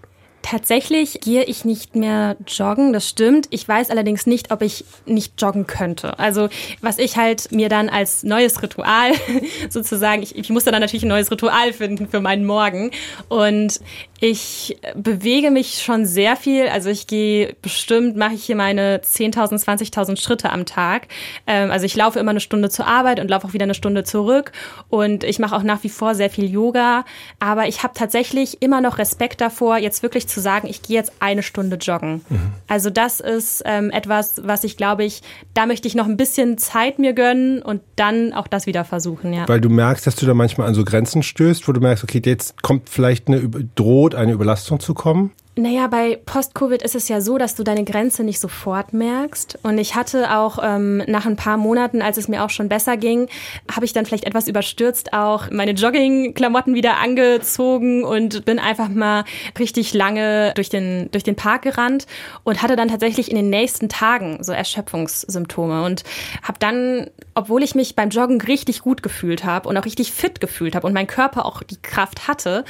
[0.42, 3.48] Tatsächlich gehe ich nicht mehr joggen, das stimmt.
[3.52, 6.18] Ich weiß allerdings nicht, ob ich nicht joggen könnte.
[6.18, 6.50] Also
[6.82, 9.12] was ich halt mir dann als neues Ritual
[9.70, 12.92] sozusagen, ich, ich musste dann natürlich ein neues Ritual finden für meinen Morgen.
[13.30, 13.80] Und
[14.24, 16.68] Ich bewege mich schon sehr viel.
[16.68, 21.08] Also ich gehe bestimmt, mache ich hier meine 10.000, 20.000 Schritte am Tag.
[21.48, 24.04] Ähm, also ich laufe immer eine Stunde zur Arbeit und laufe auch wieder eine Stunde
[24.04, 24.52] zurück.
[24.90, 27.04] Und ich mache auch nach wie vor sehr viel Yoga.
[27.40, 31.14] Aber ich habe tatsächlich immer noch Respekt davor, jetzt wirklich zu sagen, ich gehe jetzt
[31.20, 32.22] eine Stunde joggen.
[32.30, 32.52] Mhm.
[32.68, 35.24] Also das ist ähm, etwas, was ich glaube ich,
[35.56, 39.34] da möchte ich noch ein bisschen Zeit mir gönnen und dann auch das wieder versuchen.
[39.34, 39.48] Ja.
[39.48, 42.22] Weil du merkst, dass du da manchmal an so Grenzen stößt, wo du merkst, okay,
[42.24, 45.32] jetzt kommt vielleicht eine droht droht eine Überlastung zu kommen?
[45.58, 49.60] Naja, bei Post-Covid ist es ja so, dass du deine Grenze nicht sofort merkst.
[49.64, 52.96] Und ich hatte auch ähm, nach ein paar Monaten, als es mir auch schon besser
[52.96, 53.28] ging,
[53.70, 59.26] habe ich dann vielleicht etwas überstürzt auch meine Jogging-Klamotten wieder angezogen und bin einfach mal
[59.60, 62.08] richtig lange durch den, durch den Park gerannt
[62.46, 66.06] und hatte dann tatsächlich in den nächsten Tagen so Erschöpfungssymptome und
[66.44, 70.40] habe dann, obwohl ich mich beim Joggen richtig gut gefühlt habe und auch richtig fit
[70.40, 72.64] gefühlt habe und mein Körper auch die Kraft hatte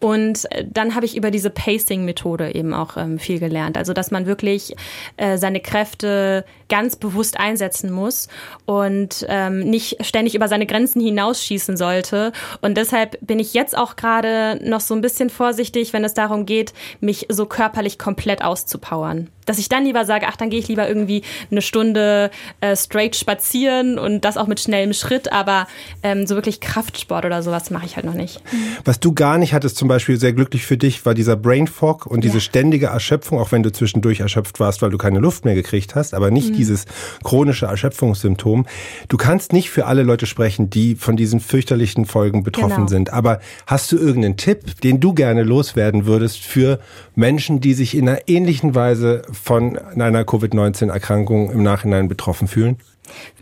[0.00, 3.76] und äh, dann habe ich über diese Pacing-Methode Methode eben auch ähm, viel gelernt.
[3.76, 4.74] Also dass man wirklich
[5.16, 8.28] äh, seine Kräfte ganz bewusst einsetzen muss
[8.64, 12.32] und ähm, nicht ständig über seine Grenzen hinausschießen sollte.
[12.60, 16.46] Und deshalb bin ich jetzt auch gerade noch so ein bisschen vorsichtig, wenn es darum
[16.46, 20.68] geht, mich so körperlich komplett auszupowern dass ich dann lieber sage, ach, dann gehe ich
[20.68, 25.66] lieber irgendwie eine Stunde äh, straight spazieren und das auch mit schnellem Schritt, aber
[26.02, 28.42] ähm, so wirklich Kraftsport oder sowas mache ich halt noch nicht.
[28.84, 32.06] Was du gar nicht hattest, zum Beispiel sehr glücklich für dich, war dieser Brain Fog
[32.16, 32.40] und diese ja.
[32.40, 36.14] ständige Erschöpfung, auch wenn du zwischendurch erschöpft warst, weil du keine Luft mehr gekriegt hast,
[36.14, 36.56] aber nicht mhm.
[36.56, 36.86] dieses
[37.22, 38.66] chronische Erschöpfungssymptom.
[39.08, 42.88] Du kannst nicht für alle Leute sprechen, die von diesen fürchterlichen Folgen betroffen genau.
[42.88, 46.80] sind, aber hast du irgendeinen Tipp, den du gerne loswerden würdest für
[47.14, 52.78] Menschen, die sich in einer ähnlichen Weise von einer Covid-19-Erkrankung im Nachhinein betroffen fühlen?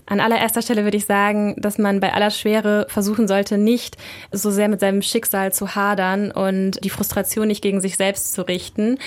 [0.07, 3.97] An allererster Stelle würde ich sagen, dass man bei aller Schwere versuchen sollte, nicht
[4.33, 8.47] so sehr mit seinem Schicksal zu hadern und die Frustration nicht gegen sich selbst zu
[8.47, 8.99] richten.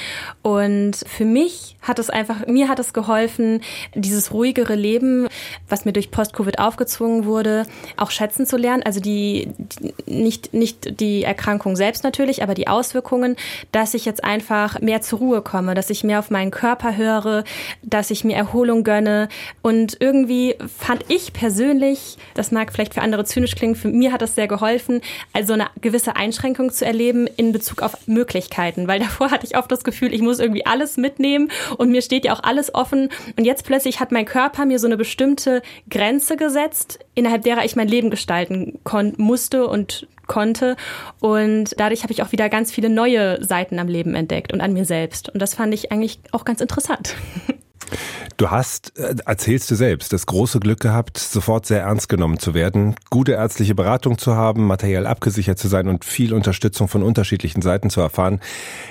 [0.42, 3.62] Und für mich hat es einfach, mir hat es geholfen,
[3.94, 5.28] dieses ruhigere Leben,
[5.70, 8.82] was mir durch Post-Covid aufgezwungen wurde, auch schätzen zu lernen.
[8.84, 13.36] Also die, die, nicht, nicht die Erkrankung selbst natürlich, aber die Auswirkungen,
[13.72, 17.44] dass ich jetzt einfach mehr zur Ruhe komme, dass ich mehr auf meinen Körper höre,
[17.84, 19.30] dass ich mir Erholung gönne
[19.62, 20.47] und irgendwie
[20.78, 24.48] fand ich persönlich, das mag vielleicht für andere zynisch klingen, für mir hat das sehr
[24.48, 25.02] geholfen,
[25.34, 29.72] also eine gewisse Einschränkung zu erleben in Bezug auf Möglichkeiten, weil davor hatte ich oft
[29.72, 33.46] das Gefühl, ich muss irgendwie alles mitnehmen und mir steht ja auch alles offen und
[33.46, 37.88] jetzt plötzlich hat mein Körper mir so eine bestimmte Grenze gesetzt, innerhalb derer ich mein
[37.88, 38.80] Leben gestalten
[39.18, 40.76] musste und konnte.
[41.20, 44.74] Und dadurch habe ich auch wieder ganz viele neue Seiten am Leben entdeckt und an
[44.74, 45.30] mir selbst.
[45.30, 47.16] Und das fand ich eigentlich auch ganz interessant.
[48.38, 52.54] Du hast, äh, erzählst du selbst, das große Glück gehabt, sofort sehr ernst genommen zu
[52.54, 57.62] werden, gute ärztliche Beratung zu haben, materiell abgesichert zu sein und viel Unterstützung von unterschiedlichen
[57.62, 58.40] Seiten zu erfahren.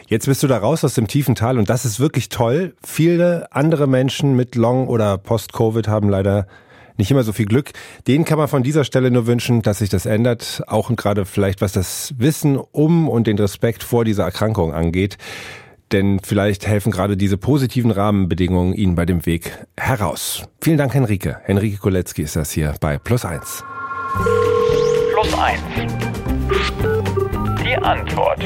[0.09, 2.75] Jetzt bist du da raus aus dem tiefen Tal und das ist wirklich toll.
[2.85, 6.47] Viele andere Menschen mit Long- oder Post-Covid haben leider
[6.99, 7.73] nicht immer so viel Glück.
[8.07, 11.25] Denen kann man von dieser Stelle nur wünschen, dass sich das ändert, auch und gerade
[11.25, 15.19] vielleicht was das Wissen um und den Respekt vor dieser Erkrankung angeht.
[15.93, 20.43] Denn vielleicht helfen gerade diese positiven Rahmenbedingungen Ihnen bei dem Weg heraus.
[20.61, 21.39] Vielen Dank, Henrike.
[21.45, 23.65] Henrike Koletzki ist das hier bei Plus 1.
[25.13, 25.61] Plus 1.
[27.65, 28.43] Die Antwort.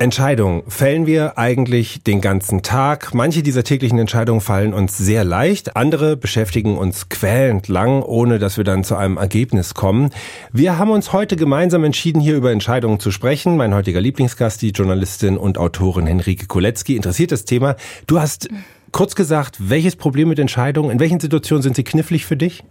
[0.00, 3.14] Entscheidungen fällen wir eigentlich den ganzen Tag.
[3.14, 8.56] Manche dieser täglichen Entscheidungen fallen uns sehr leicht, andere beschäftigen uns quälend lang, ohne dass
[8.56, 10.10] wir dann zu einem Ergebnis kommen.
[10.52, 13.56] Wir haben uns heute gemeinsam entschieden, hier über Entscheidungen zu sprechen.
[13.56, 17.74] Mein heutiger Lieblingsgast, die Journalistin und Autorin Henrike Koletzki, interessiert das Thema.
[18.06, 18.48] Du hast
[18.92, 22.62] kurz gesagt, welches Problem mit Entscheidungen, in welchen Situationen sind sie knifflig für dich?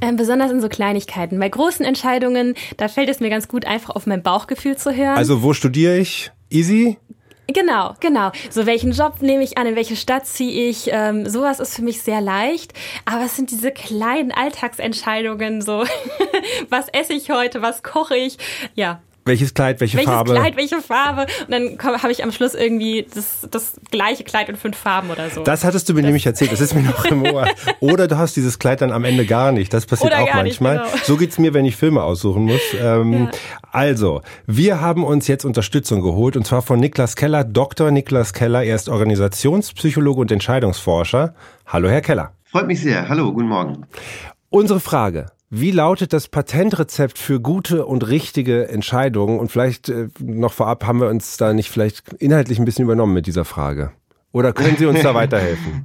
[0.00, 1.40] Ähm, besonders in so Kleinigkeiten.
[1.40, 5.16] Bei großen Entscheidungen, da fällt es mir ganz gut, einfach auf mein Bauchgefühl zu hören.
[5.16, 6.30] Also wo studiere ich?
[6.52, 6.98] Easy?
[7.48, 8.30] Genau, genau.
[8.50, 10.88] So welchen Job nehme ich an, in welche Stadt ziehe ich?
[10.90, 12.72] Ähm, sowas ist für mich sehr leicht.
[13.04, 15.84] Aber es sind diese kleinen Alltagsentscheidungen, so
[16.68, 18.38] was esse ich heute, was koche ich?
[18.74, 20.30] Ja, welches Kleid, welche Welches Farbe?
[20.30, 21.26] Welches Kleid, welche Farbe?
[21.46, 25.30] Und dann habe ich am Schluss irgendwie das, das gleiche Kleid in fünf Farben oder
[25.30, 25.42] so.
[25.42, 27.46] Das hattest du mir das nämlich erzählt, das ist mir noch im Ohr.
[27.80, 29.72] Oder du hast dieses Kleid dann am Ende gar nicht.
[29.72, 30.78] Das passiert auch manchmal.
[30.78, 31.04] Nicht, genau.
[31.04, 32.60] So geht's mir, wenn ich Filme aussuchen muss.
[32.80, 33.30] Ähm, ja.
[33.70, 37.90] Also, wir haben uns jetzt Unterstützung geholt und zwar von Niklas Keller, Dr.
[37.90, 38.64] Niklas Keller.
[38.64, 41.34] Er ist Organisationspsychologe und Entscheidungsforscher.
[41.66, 42.32] Hallo, Herr Keller.
[42.44, 43.08] Freut mich sehr.
[43.08, 43.86] Hallo, guten Morgen.
[44.50, 45.26] Unsere Frage.
[45.54, 49.38] Wie lautet das Patentrezept für gute und richtige Entscheidungen?
[49.38, 53.12] Und vielleicht äh, noch vorab haben wir uns da nicht vielleicht inhaltlich ein bisschen übernommen
[53.12, 53.92] mit dieser Frage.
[54.32, 55.84] Oder können Sie uns da weiterhelfen?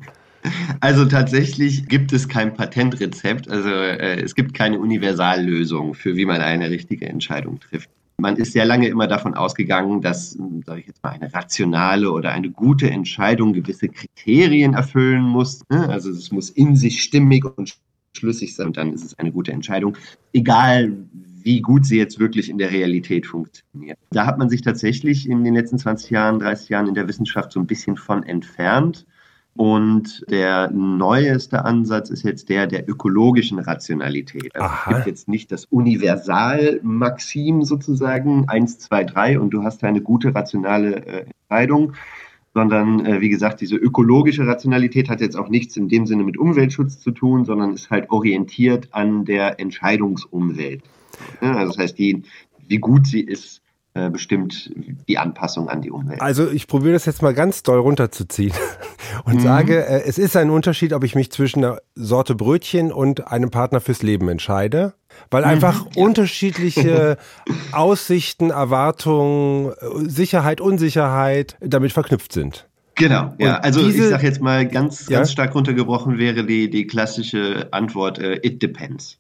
[0.80, 3.49] Also tatsächlich gibt es kein Patentrezept.
[3.49, 7.89] Also äh, es gibt keine Universallösung für wie man eine richtige Entscheidung trifft.
[8.19, 12.32] Man ist sehr lange immer davon ausgegangen, dass, sage ich jetzt mal, eine rationale oder
[12.32, 15.62] eine gute Entscheidung gewisse Kriterien erfüllen muss.
[15.69, 15.89] Ne?
[15.89, 17.77] Also es muss in sich stimmig und
[18.17, 19.97] schlüssig sein, dann ist es eine gute Entscheidung.
[20.34, 20.93] Egal,
[21.43, 23.97] wie gut sie jetzt wirklich in der Realität funktioniert.
[24.12, 27.53] Da hat man sich tatsächlich in den letzten 20 Jahren, 30 Jahren in der Wissenschaft
[27.53, 29.06] so ein bisschen von entfernt.
[29.56, 34.56] Und der neueste Ansatz ist jetzt der der ökologischen Rationalität.
[34.56, 40.01] Also es gibt jetzt nicht das Universalmaxim sozusagen, 1, 2, 3 und du hast eine
[40.01, 41.93] gute rationale äh, Entscheidung,
[42.58, 46.39] sondern äh, wie gesagt, diese ökologische Rationalität hat jetzt auch nichts in dem Sinne mit
[46.39, 50.82] Umweltschutz zu tun, sondern ist halt orientiert an der Entscheidungsumwelt.
[51.39, 52.24] Ja, also das heißt, die,
[52.67, 53.62] wie gut sie ist,
[53.93, 54.72] äh, bestimmt
[55.08, 56.20] die Anpassung an die Umwelt.
[56.20, 58.54] Also ich probiere das jetzt mal ganz doll runterzuziehen
[59.26, 59.39] und mhm.
[59.41, 63.52] sage, äh, es ist ein Unterschied, ob ich mich zwischen einer Sorte Brötchen und einem
[63.52, 64.96] Partner fürs Leben entscheide,
[65.32, 65.49] weil mhm.
[65.49, 66.03] einfach ja.
[66.03, 67.17] unterschiedliche
[67.71, 69.73] Aussichten, Erwartungen,
[70.08, 72.66] Sicherheit, Unsicherheit damit verknüpft sind.
[72.97, 73.60] Genau, ja.
[73.60, 75.19] also diese, ich sage jetzt mal ganz, ja?
[75.19, 79.19] ganz stark runtergebrochen wäre die, die klassische Antwort, äh, it depends.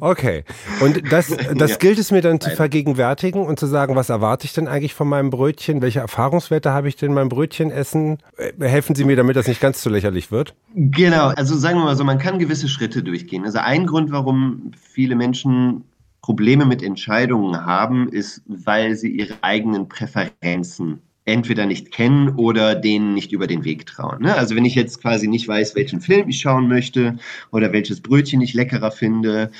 [0.00, 0.42] Okay.
[0.80, 1.76] Und das, das ja.
[1.76, 5.08] gilt es mir dann zu vergegenwärtigen und zu sagen, was erwarte ich denn eigentlich von
[5.08, 5.82] meinem Brötchen?
[5.82, 8.18] Welche Erfahrungswerte habe ich denn beim Brötchenessen?
[8.36, 10.56] Äh, helfen Sie mir, damit das nicht ganz zu lächerlich wird?
[10.74, 13.44] Genau, also sagen wir mal so, man kann gewisse Schritte durchgehen.
[13.44, 15.84] Also ein Grund, warum viele Menschen
[16.22, 23.14] Probleme mit Entscheidungen haben, ist, weil sie ihre eigenen Präferenzen entweder nicht kennen oder denen
[23.14, 24.22] nicht über den Weg trauen.
[24.22, 24.34] Ne?
[24.34, 27.16] Also wenn ich jetzt quasi nicht weiß, welchen Film ich schauen möchte
[27.50, 29.50] oder welches Brötchen ich leckerer finde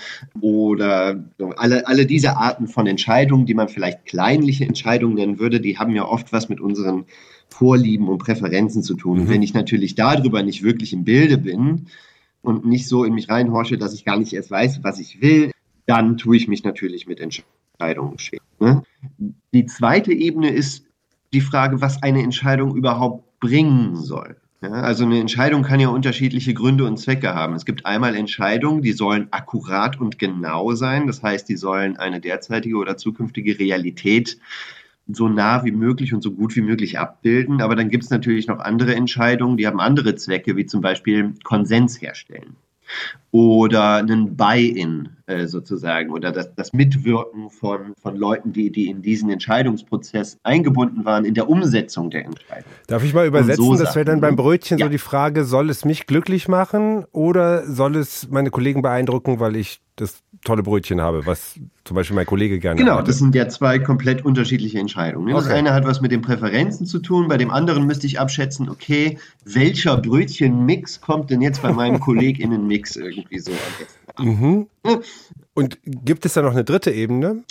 [0.40, 1.24] oder
[1.56, 5.94] alle, alle diese Arten von Entscheidungen, die man vielleicht kleinliche Entscheidungen nennen würde, die haben
[5.94, 7.06] ja oft was mit unseren
[7.48, 9.20] Vorlieben und Präferenzen zu tun.
[9.20, 9.30] Und mhm.
[9.30, 11.86] wenn ich natürlich darüber nicht wirklich im Bilde bin
[12.42, 15.50] und nicht so in mich reinhorche, dass ich gar nicht erst weiß, was ich will,
[15.86, 18.40] dann tue ich mich natürlich mit Entscheidungen schwer.
[18.60, 18.82] Ne?
[19.54, 20.84] Die zweite Ebene ist,
[21.34, 24.36] die Frage, was eine Entscheidung überhaupt bringen soll.
[24.62, 27.54] Ja, also eine Entscheidung kann ja unterschiedliche Gründe und Zwecke haben.
[27.54, 31.06] Es gibt einmal Entscheidungen, die sollen akkurat und genau sein.
[31.06, 34.38] Das heißt, die sollen eine derzeitige oder zukünftige Realität
[35.06, 37.60] so nah wie möglich und so gut wie möglich abbilden.
[37.60, 41.34] Aber dann gibt es natürlich noch andere Entscheidungen, die haben andere Zwecke, wie zum Beispiel
[41.44, 42.56] Konsens herstellen
[43.30, 49.02] oder einen Buy-in äh, sozusagen oder das, das, Mitwirken von, von Leuten, die, die in
[49.02, 52.70] diesen Entscheidungsprozess eingebunden waren, in der Umsetzung der Entscheidung.
[52.86, 53.64] Darf ich mal übersetzen?
[53.64, 54.86] So das wäre dann beim Brötchen ja.
[54.86, 59.56] so die Frage, soll es mich glücklich machen oder soll es meine Kollegen beeindrucken, weil
[59.56, 61.54] ich das tolle Brötchen habe, was
[61.84, 63.08] zum Beispiel mein Kollege gerne Genau, hatte.
[63.08, 65.32] das sind ja zwei komplett unterschiedliche Entscheidungen.
[65.32, 65.54] Das okay.
[65.54, 69.18] eine hat was mit den Präferenzen zu tun, bei dem anderen müsste ich abschätzen, okay,
[69.44, 74.66] welcher Brötchenmix kommt denn jetzt bei meinem KollegInnen-Mix irgendwie so am besten mhm.
[75.54, 77.44] Und gibt es da noch eine dritte Ebene?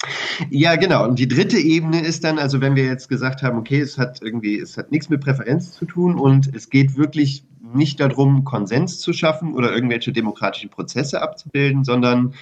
[0.50, 1.08] Ja, genau.
[1.08, 4.22] Und die dritte Ebene ist dann, also wenn wir jetzt gesagt haben, okay, es hat
[4.22, 7.46] irgendwie, es hat nichts mit Präferenz zu tun und es geht wirklich
[7.76, 12.34] nicht darum, Konsens zu schaffen oder irgendwelche demokratischen Prozesse abzubilden, sondern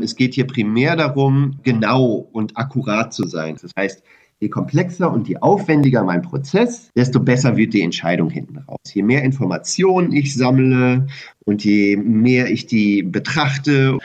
[0.00, 3.56] es geht hier primär darum, genau und akkurat zu sein.
[3.60, 4.02] Das heißt,
[4.40, 8.78] je komplexer und je aufwendiger mein Prozess, desto besser wird die Entscheidung hinten raus.
[8.92, 11.06] Je mehr Informationen ich sammle
[11.44, 13.98] und je mehr ich die betrachte,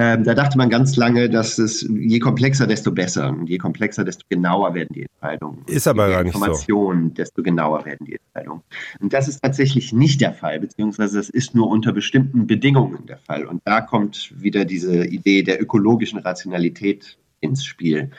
[0.00, 3.30] ähm, da dachte man ganz lange, dass es je komplexer, desto besser.
[3.30, 5.64] Und je komplexer, desto genauer werden die Entscheidungen.
[5.66, 6.38] Ist aber gar nicht so.
[6.38, 8.62] Informationen, desto genauer werden die Entscheidungen.
[9.00, 13.18] Und das ist tatsächlich nicht der Fall, beziehungsweise das ist nur unter bestimmten Bedingungen der
[13.18, 13.44] Fall.
[13.44, 18.12] Und da kommt wieder diese Idee der ökologischen Rationalität ins Spiel.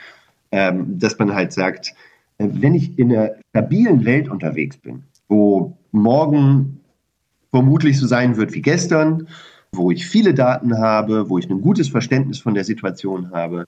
[0.52, 1.94] Ähm, dass man halt sagt,
[2.36, 6.80] äh, wenn ich in einer stabilen Welt unterwegs bin, wo morgen
[7.50, 9.28] vermutlich so sein wird wie gestern,
[9.74, 13.66] wo ich viele Daten habe, wo ich ein gutes Verständnis von der Situation habe,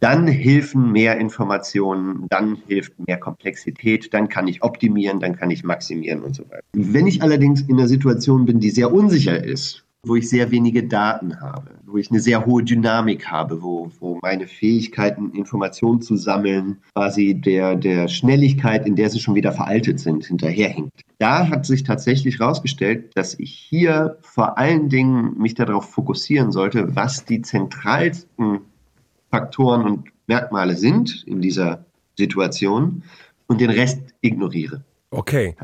[0.00, 5.64] dann helfen mehr Informationen, dann hilft mehr Komplexität, dann kann ich optimieren, dann kann ich
[5.64, 6.62] maximieren und so weiter.
[6.74, 10.84] Wenn ich allerdings in einer Situation bin, die sehr unsicher ist, wo ich sehr wenige
[10.84, 16.16] Daten habe, wo ich eine sehr hohe Dynamik habe, wo, wo meine Fähigkeiten, Informationen zu
[16.16, 21.02] sammeln, quasi der, der Schnelligkeit, in der sie schon wieder veraltet sind, hinterherhinkt.
[21.18, 26.94] Da hat sich tatsächlich herausgestellt, dass ich hier vor allen Dingen mich darauf fokussieren sollte,
[26.94, 28.60] was die zentralsten
[29.30, 31.84] Faktoren und Merkmale sind in dieser
[32.16, 33.02] Situation
[33.46, 34.84] und den Rest ignoriere.
[35.10, 35.54] Okay.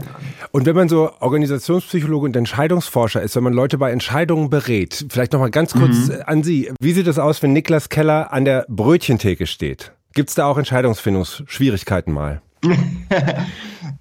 [0.53, 5.33] Und wenn man so Organisationspsychologe und Entscheidungsforscher ist, wenn man Leute bei Entscheidungen berät, vielleicht
[5.33, 6.23] nochmal ganz kurz mhm.
[6.27, 6.71] an Sie.
[6.81, 9.93] Wie sieht es aus, wenn Niklas Keller an der Brötchentheke steht?
[10.15, 12.43] Gibt es da auch Entscheidungsfindungsschwierigkeiten mal?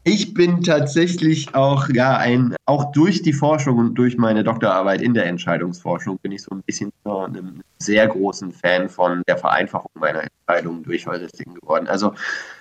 [0.03, 5.13] Ich bin tatsächlich auch, ja, ein, auch durch die Forschung und durch meine Doktorarbeit in
[5.13, 9.91] der Entscheidungsforschung bin ich so ein bisschen so einem sehr großen Fan von der Vereinfachung
[9.95, 11.87] meiner Entscheidungen durch Heuristiken geworden.
[11.87, 12.13] Also,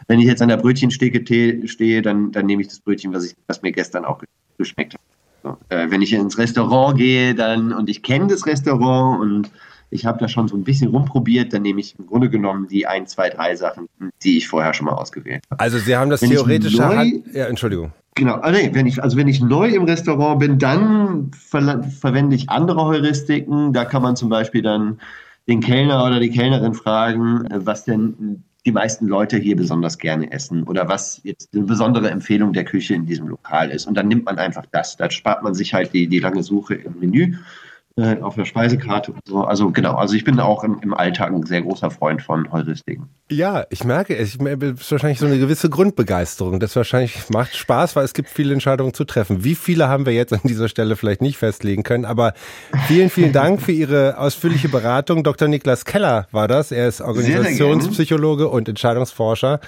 [0.08, 1.22] wenn ich jetzt an der Brötchenstege
[1.66, 4.22] stehe, dann, dann nehme ich das Brötchen, was, ich, was mir gestern auch
[4.58, 5.00] geschmeckt hat.
[5.42, 9.50] So, äh, wenn ich ins Restaurant gehe, dann, und ich kenne das Restaurant und
[9.90, 12.86] ich habe da schon so ein bisschen rumprobiert, dann nehme ich im Grunde genommen die
[12.86, 13.88] ein, zwei, drei Sachen,
[14.22, 15.60] die ich vorher schon mal ausgewählt habe.
[15.60, 17.92] Also Sie haben das wenn theoretische neu, ja, Entschuldigung.
[18.14, 22.50] Genau, also wenn ich, also wenn ich neu im Restaurant bin, dann ver verwende ich
[22.50, 23.72] andere Heuristiken.
[23.72, 25.00] Da kann man zum Beispiel dann
[25.48, 30.64] den Kellner oder die Kellnerin fragen, was denn die meisten Leute hier besonders gerne essen
[30.64, 33.86] oder was jetzt eine besondere Empfehlung der Küche in diesem Lokal ist.
[33.86, 34.96] Und dann nimmt man einfach das.
[34.96, 37.36] Da spart man sich halt die, die lange Suche im Menü
[38.00, 39.44] äh, auf der Speisekarte und so.
[39.44, 43.08] Also genau, also ich bin auch im, im Alltag ein sehr großer Freund von Heuristiken.
[43.30, 44.34] Ja, ich merke es.
[44.34, 46.58] Es ist wahrscheinlich so eine gewisse Grundbegeisterung.
[46.58, 49.44] Das wahrscheinlich macht Spaß, weil es gibt viele Entscheidungen zu treffen.
[49.44, 52.34] Wie viele haben wir jetzt an dieser Stelle vielleicht nicht festlegen können, aber
[52.88, 55.22] vielen, vielen Dank für Ihre ausführliche Beratung.
[55.22, 55.46] Dr.
[55.46, 56.72] Niklas Keller war das.
[56.72, 59.60] Er ist Organisationspsychologe und Entscheidungsforscher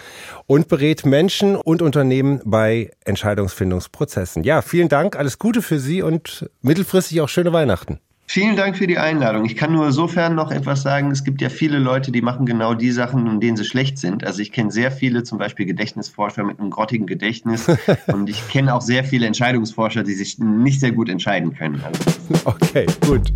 [0.46, 4.42] und berät Menschen und Unternehmen bei Entscheidungsfindungsprozessen.
[4.42, 5.14] Ja, vielen Dank.
[5.16, 8.00] Alles Gute für Sie und mittelfristig auch schöne Weihnachten.
[8.26, 9.44] Vielen Dank für die Einladung.
[9.44, 11.10] Ich kann nur sofern noch etwas sagen.
[11.10, 14.24] Es gibt ja viele Leute, die machen genau die Sachen, in denen sie schlecht sind.
[14.24, 17.66] Also ich kenne sehr viele, zum Beispiel Gedächtnisforscher mit einem grottigen Gedächtnis.
[18.06, 21.82] und ich kenne auch sehr viele Entscheidungsforscher, die sich nicht sehr gut entscheiden können.
[21.84, 22.00] Also
[22.44, 23.32] okay, gut.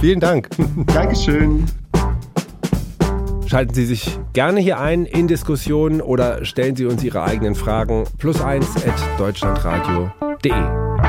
[0.00, 0.48] Vielen Dank.
[0.86, 1.66] Dankeschön.
[3.46, 8.04] Schalten Sie sich gerne hier ein in Diskussionen oder stellen Sie uns Ihre eigenen Fragen.
[8.18, 11.07] Plus eins at deutschlandradio.de.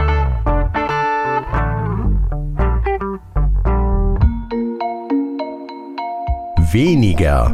[6.71, 7.51] Weniger.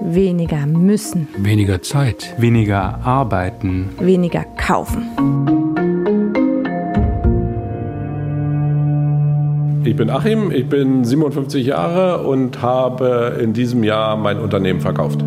[0.00, 1.26] Weniger müssen.
[1.36, 2.32] Weniger Zeit.
[2.38, 3.90] Weniger arbeiten.
[3.98, 5.02] Weniger kaufen.
[9.84, 15.18] Ich bin Achim, ich bin 57 Jahre und habe in diesem Jahr mein Unternehmen verkauft.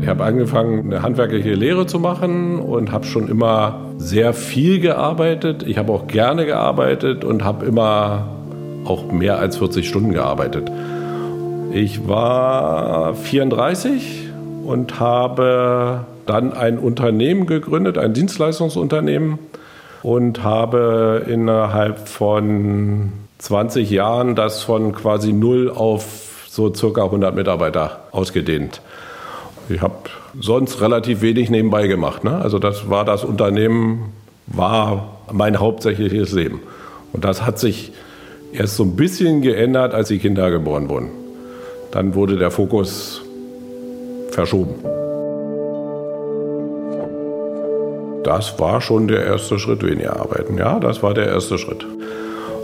[0.00, 5.62] Ich habe angefangen, eine handwerkliche Lehre zu machen und habe schon immer sehr viel gearbeitet.
[5.64, 8.26] Ich habe auch gerne gearbeitet und habe immer
[8.84, 10.70] auch mehr als 40 Stunden gearbeitet.
[11.74, 14.28] Ich war 34
[14.64, 19.40] und habe dann ein Unternehmen gegründet, ein Dienstleistungsunternehmen
[20.04, 28.04] und habe innerhalb von 20 Jahren das von quasi null auf so circa 100 Mitarbeiter
[28.12, 28.80] ausgedehnt.
[29.68, 29.96] Ich habe
[30.38, 32.22] sonst relativ wenig nebenbei gemacht.
[32.22, 32.36] Ne?
[32.36, 34.12] Also das war das Unternehmen,
[34.46, 36.60] war mein hauptsächliches Leben.
[37.12, 37.90] Und das hat sich
[38.52, 41.23] erst so ein bisschen geändert, als die Kinder geboren wurden
[41.94, 43.22] dann wurde der Fokus
[44.30, 44.74] verschoben.
[48.24, 50.58] Das war schon der erste Schritt, weniger arbeiten.
[50.58, 51.86] Ja, das war der erste Schritt.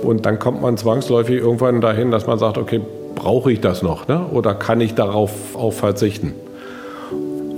[0.03, 2.81] Und dann kommt man zwangsläufig irgendwann dahin, dass man sagt, okay,
[3.15, 4.27] brauche ich das noch ne?
[4.33, 6.33] oder kann ich darauf auch verzichten?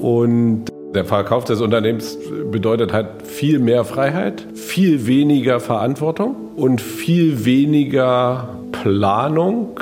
[0.03, 2.19] Und der Verkauf des Unternehmens
[2.51, 9.81] bedeutet halt viel mehr Freiheit, viel weniger Verantwortung und viel weniger Planung.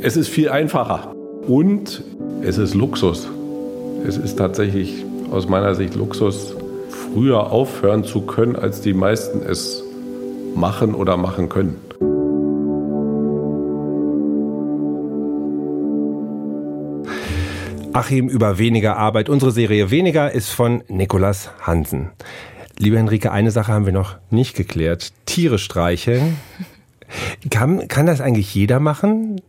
[0.00, 1.17] Es ist viel einfacher.
[1.48, 2.04] Und
[2.42, 3.26] es ist Luxus.
[4.06, 6.54] Es ist tatsächlich aus meiner Sicht Luxus,
[6.90, 9.82] früher aufhören zu können, als die meisten es
[10.54, 11.76] machen oder machen können.
[17.94, 19.30] Achim über weniger Arbeit.
[19.30, 22.10] Unsere Serie Weniger ist von Nikolas Hansen.
[22.78, 25.14] Liebe Henrike, eine Sache haben wir noch nicht geklärt.
[25.24, 26.36] Tiere streicheln.
[27.50, 29.40] Kann, kann das eigentlich jeder machen?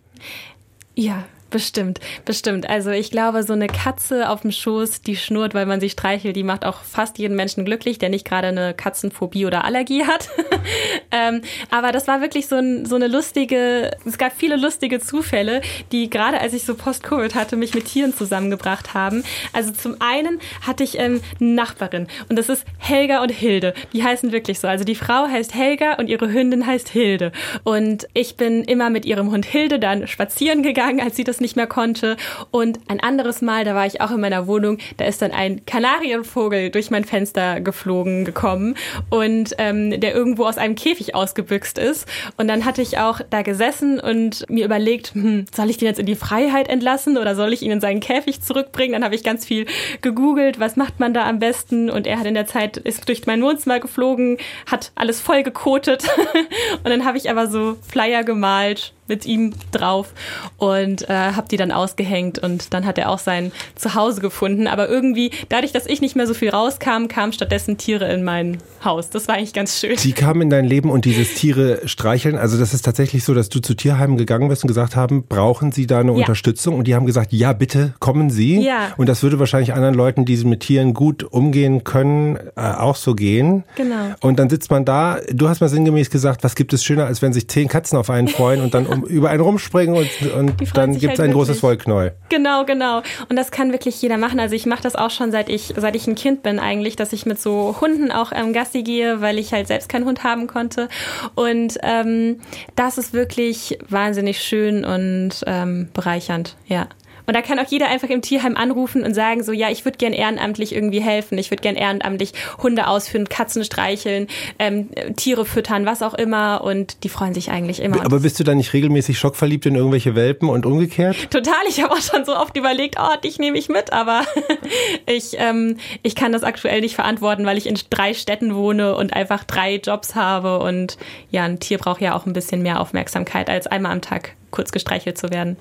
[0.95, 2.69] Ja, Bestimmt, bestimmt.
[2.69, 6.35] Also ich glaube, so eine Katze auf dem Schoß, die schnurrt, weil man sie streichelt,
[6.35, 10.29] die macht auch fast jeden Menschen glücklich, der nicht gerade eine Katzenphobie oder Allergie hat.
[11.11, 15.61] ähm, aber das war wirklich so, ein, so eine lustige, es gab viele lustige Zufälle,
[15.91, 19.23] die gerade als ich so Post-Covid hatte, mich mit Tieren zusammengebracht haben.
[19.51, 23.73] Also zum einen hatte ich ähm, eine Nachbarin und das ist Helga und Hilde.
[23.93, 24.67] Die heißen wirklich so.
[24.67, 27.31] Also die Frau heißt Helga und ihre Hündin heißt Hilde.
[27.63, 31.55] Und ich bin immer mit ihrem Hund Hilde dann spazieren gegangen, als sie das nicht
[31.55, 32.17] mehr konnte.
[32.51, 35.65] Und ein anderes Mal, da war ich auch in meiner Wohnung, da ist dann ein
[35.65, 38.75] Kanarienvogel durch mein Fenster geflogen gekommen
[39.09, 42.07] und ähm, der irgendwo aus einem Käfig ausgebüxt ist.
[42.37, 45.99] Und dann hatte ich auch da gesessen und mir überlegt, hm, soll ich den jetzt
[45.99, 48.93] in die Freiheit entlassen oder soll ich ihn in seinen Käfig zurückbringen?
[48.93, 49.65] Dann habe ich ganz viel
[50.01, 51.89] gegoogelt, was macht man da am besten?
[51.89, 56.03] Und er hat in der Zeit, ist durch mein Wohnzimmer geflogen, hat alles voll gekotet.
[56.83, 60.13] und dann habe ich aber so Flyer gemalt mit ihm drauf
[60.57, 64.67] und äh, habe die dann ausgehängt und dann hat er auch sein Zuhause gefunden.
[64.67, 68.57] Aber irgendwie, dadurch, dass ich nicht mehr so viel rauskam, kamen stattdessen Tiere in mein
[68.83, 69.09] Haus.
[69.09, 69.95] Das war eigentlich ganz schön.
[69.97, 72.37] Die kamen in dein Leben und dieses Tiere streicheln.
[72.37, 75.71] Also das ist tatsächlich so, dass du zu Tierheimen gegangen bist und gesagt haben, brauchen
[75.71, 76.17] Sie da eine Ja.
[76.17, 76.75] Unterstützung?
[76.75, 78.61] Und die haben gesagt, ja bitte, kommen Sie.
[78.61, 78.93] Ja.
[78.97, 83.15] Und das würde wahrscheinlich anderen Leuten, die mit Tieren gut umgehen können, äh, auch so
[83.15, 83.63] gehen.
[83.75, 83.95] Genau.
[84.21, 85.17] Und dann sitzt man da.
[85.31, 88.09] Du hast mal sinngemäß gesagt, was gibt es schöner, als wenn sich zehn Katzen auf
[88.09, 91.33] einen freuen und dann um, über einen rumspringen und, und dann gibt es halt ein
[91.33, 91.63] großes.
[91.63, 92.13] Wollknäuel.
[92.29, 93.01] Genau, genau.
[93.27, 94.39] Und das kann wirklich jeder machen.
[94.39, 97.13] Also ich mache das auch schon seit ich, seit ich ein Kind bin eigentlich, dass
[97.13, 100.47] ich mit so Hunden auch ähm, Gassi gehe, weil ich halt selbst keinen Hund haben
[100.47, 100.89] konnte.
[101.35, 102.39] Und ähm,
[102.75, 106.87] das ist wirklich wahnsinnig schön und ähm, bereichernd, ja.
[107.29, 109.99] Und da kann auch jeder einfach im Tierheim anrufen und sagen so, ja, ich würde
[109.99, 111.37] gern ehrenamtlich irgendwie helfen.
[111.37, 114.25] Ich würde gern ehrenamtlich Hunde ausführen, Katzen streicheln,
[114.57, 116.63] ähm, Tiere füttern, was auch immer.
[116.63, 118.03] Und die freuen sich eigentlich immer.
[118.03, 121.29] Aber bist du dann nicht regelmäßig schockverliebt in irgendwelche Welpen und umgekehrt?
[121.29, 124.23] Total, ich habe auch schon so oft überlegt, oh, dich nehme ich mit, aber
[125.05, 129.13] ich, ähm, ich kann das aktuell nicht verantworten, weil ich in drei Städten wohne und
[129.13, 130.97] einfach drei Jobs habe und
[131.29, 134.71] ja, ein Tier braucht ja auch ein bisschen mehr Aufmerksamkeit, als einmal am Tag kurz
[134.71, 135.57] gestreichelt zu werden.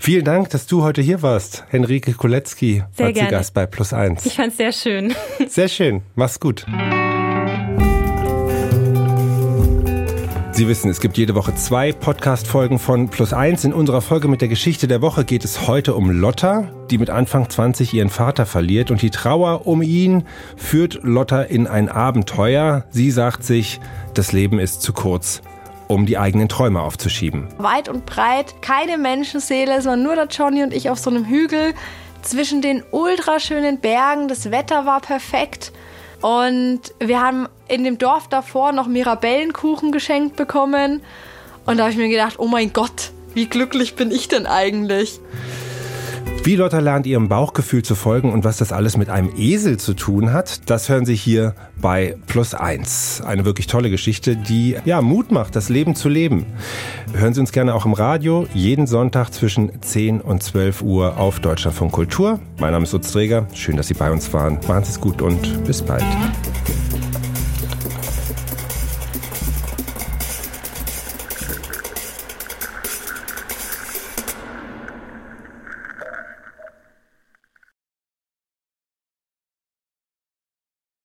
[0.00, 1.64] Vielen Dank, dass du heute hier warst.
[1.68, 3.30] Henrike Kolecki Sehr war zu gerne.
[3.30, 4.26] Gast bei Plus Eins.
[4.26, 5.14] Ich fand's sehr schön.
[5.48, 6.02] Sehr schön.
[6.14, 6.66] Mach's gut.
[10.60, 13.64] Sie wissen, es gibt jede Woche zwei Podcast-Folgen von Plus Eins.
[13.64, 17.08] In unserer Folge mit der Geschichte der Woche geht es heute um Lotta, die mit
[17.08, 18.90] Anfang 20 ihren Vater verliert.
[18.90, 20.24] Und die Trauer um ihn
[20.56, 22.84] führt Lotta in ein Abenteuer.
[22.90, 23.80] Sie sagt sich,
[24.12, 25.40] das Leben ist zu kurz,
[25.90, 27.48] um die eigenen Träume aufzuschieben.
[27.58, 31.74] Weit und breit, keine Menschenseele, waren nur der Johnny und ich auf so einem Hügel
[32.22, 34.28] zwischen den ultraschönen Bergen.
[34.28, 35.72] Das Wetter war perfekt.
[36.22, 41.02] Und wir haben in dem Dorf davor noch Mirabellenkuchen geschenkt bekommen.
[41.66, 45.18] Und da habe ich mir gedacht, oh mein Gott, wie glücklich bin ich denn eigentlich?
[46.42, 49.94] Wie Lotta lernt, ihrem Bauchgefühl zu folgen und was das alles mit einem Esel zu
[49.94, 53.20] tun hat, das hören Sie hier bei Plus Eins.
[53.24, 56.46] Eine wirklich tolle Geschichte, die ja Mut macht, das Leben zu leben.
[57.12, 61.40] Hören Sie uns gerne auch im Radio, jeden Sonntag zwischen 10 und 12 Uhr auf
[61.40, 62.40] Deutschlandfunk Kultur.
[62.58, 63.46] Mein Name ist Utz Träger.
[63.52, 64.58] Schön, dass Sie bei uns waren.
[64.66, 66.04] Machen Sie es gut und bis bald.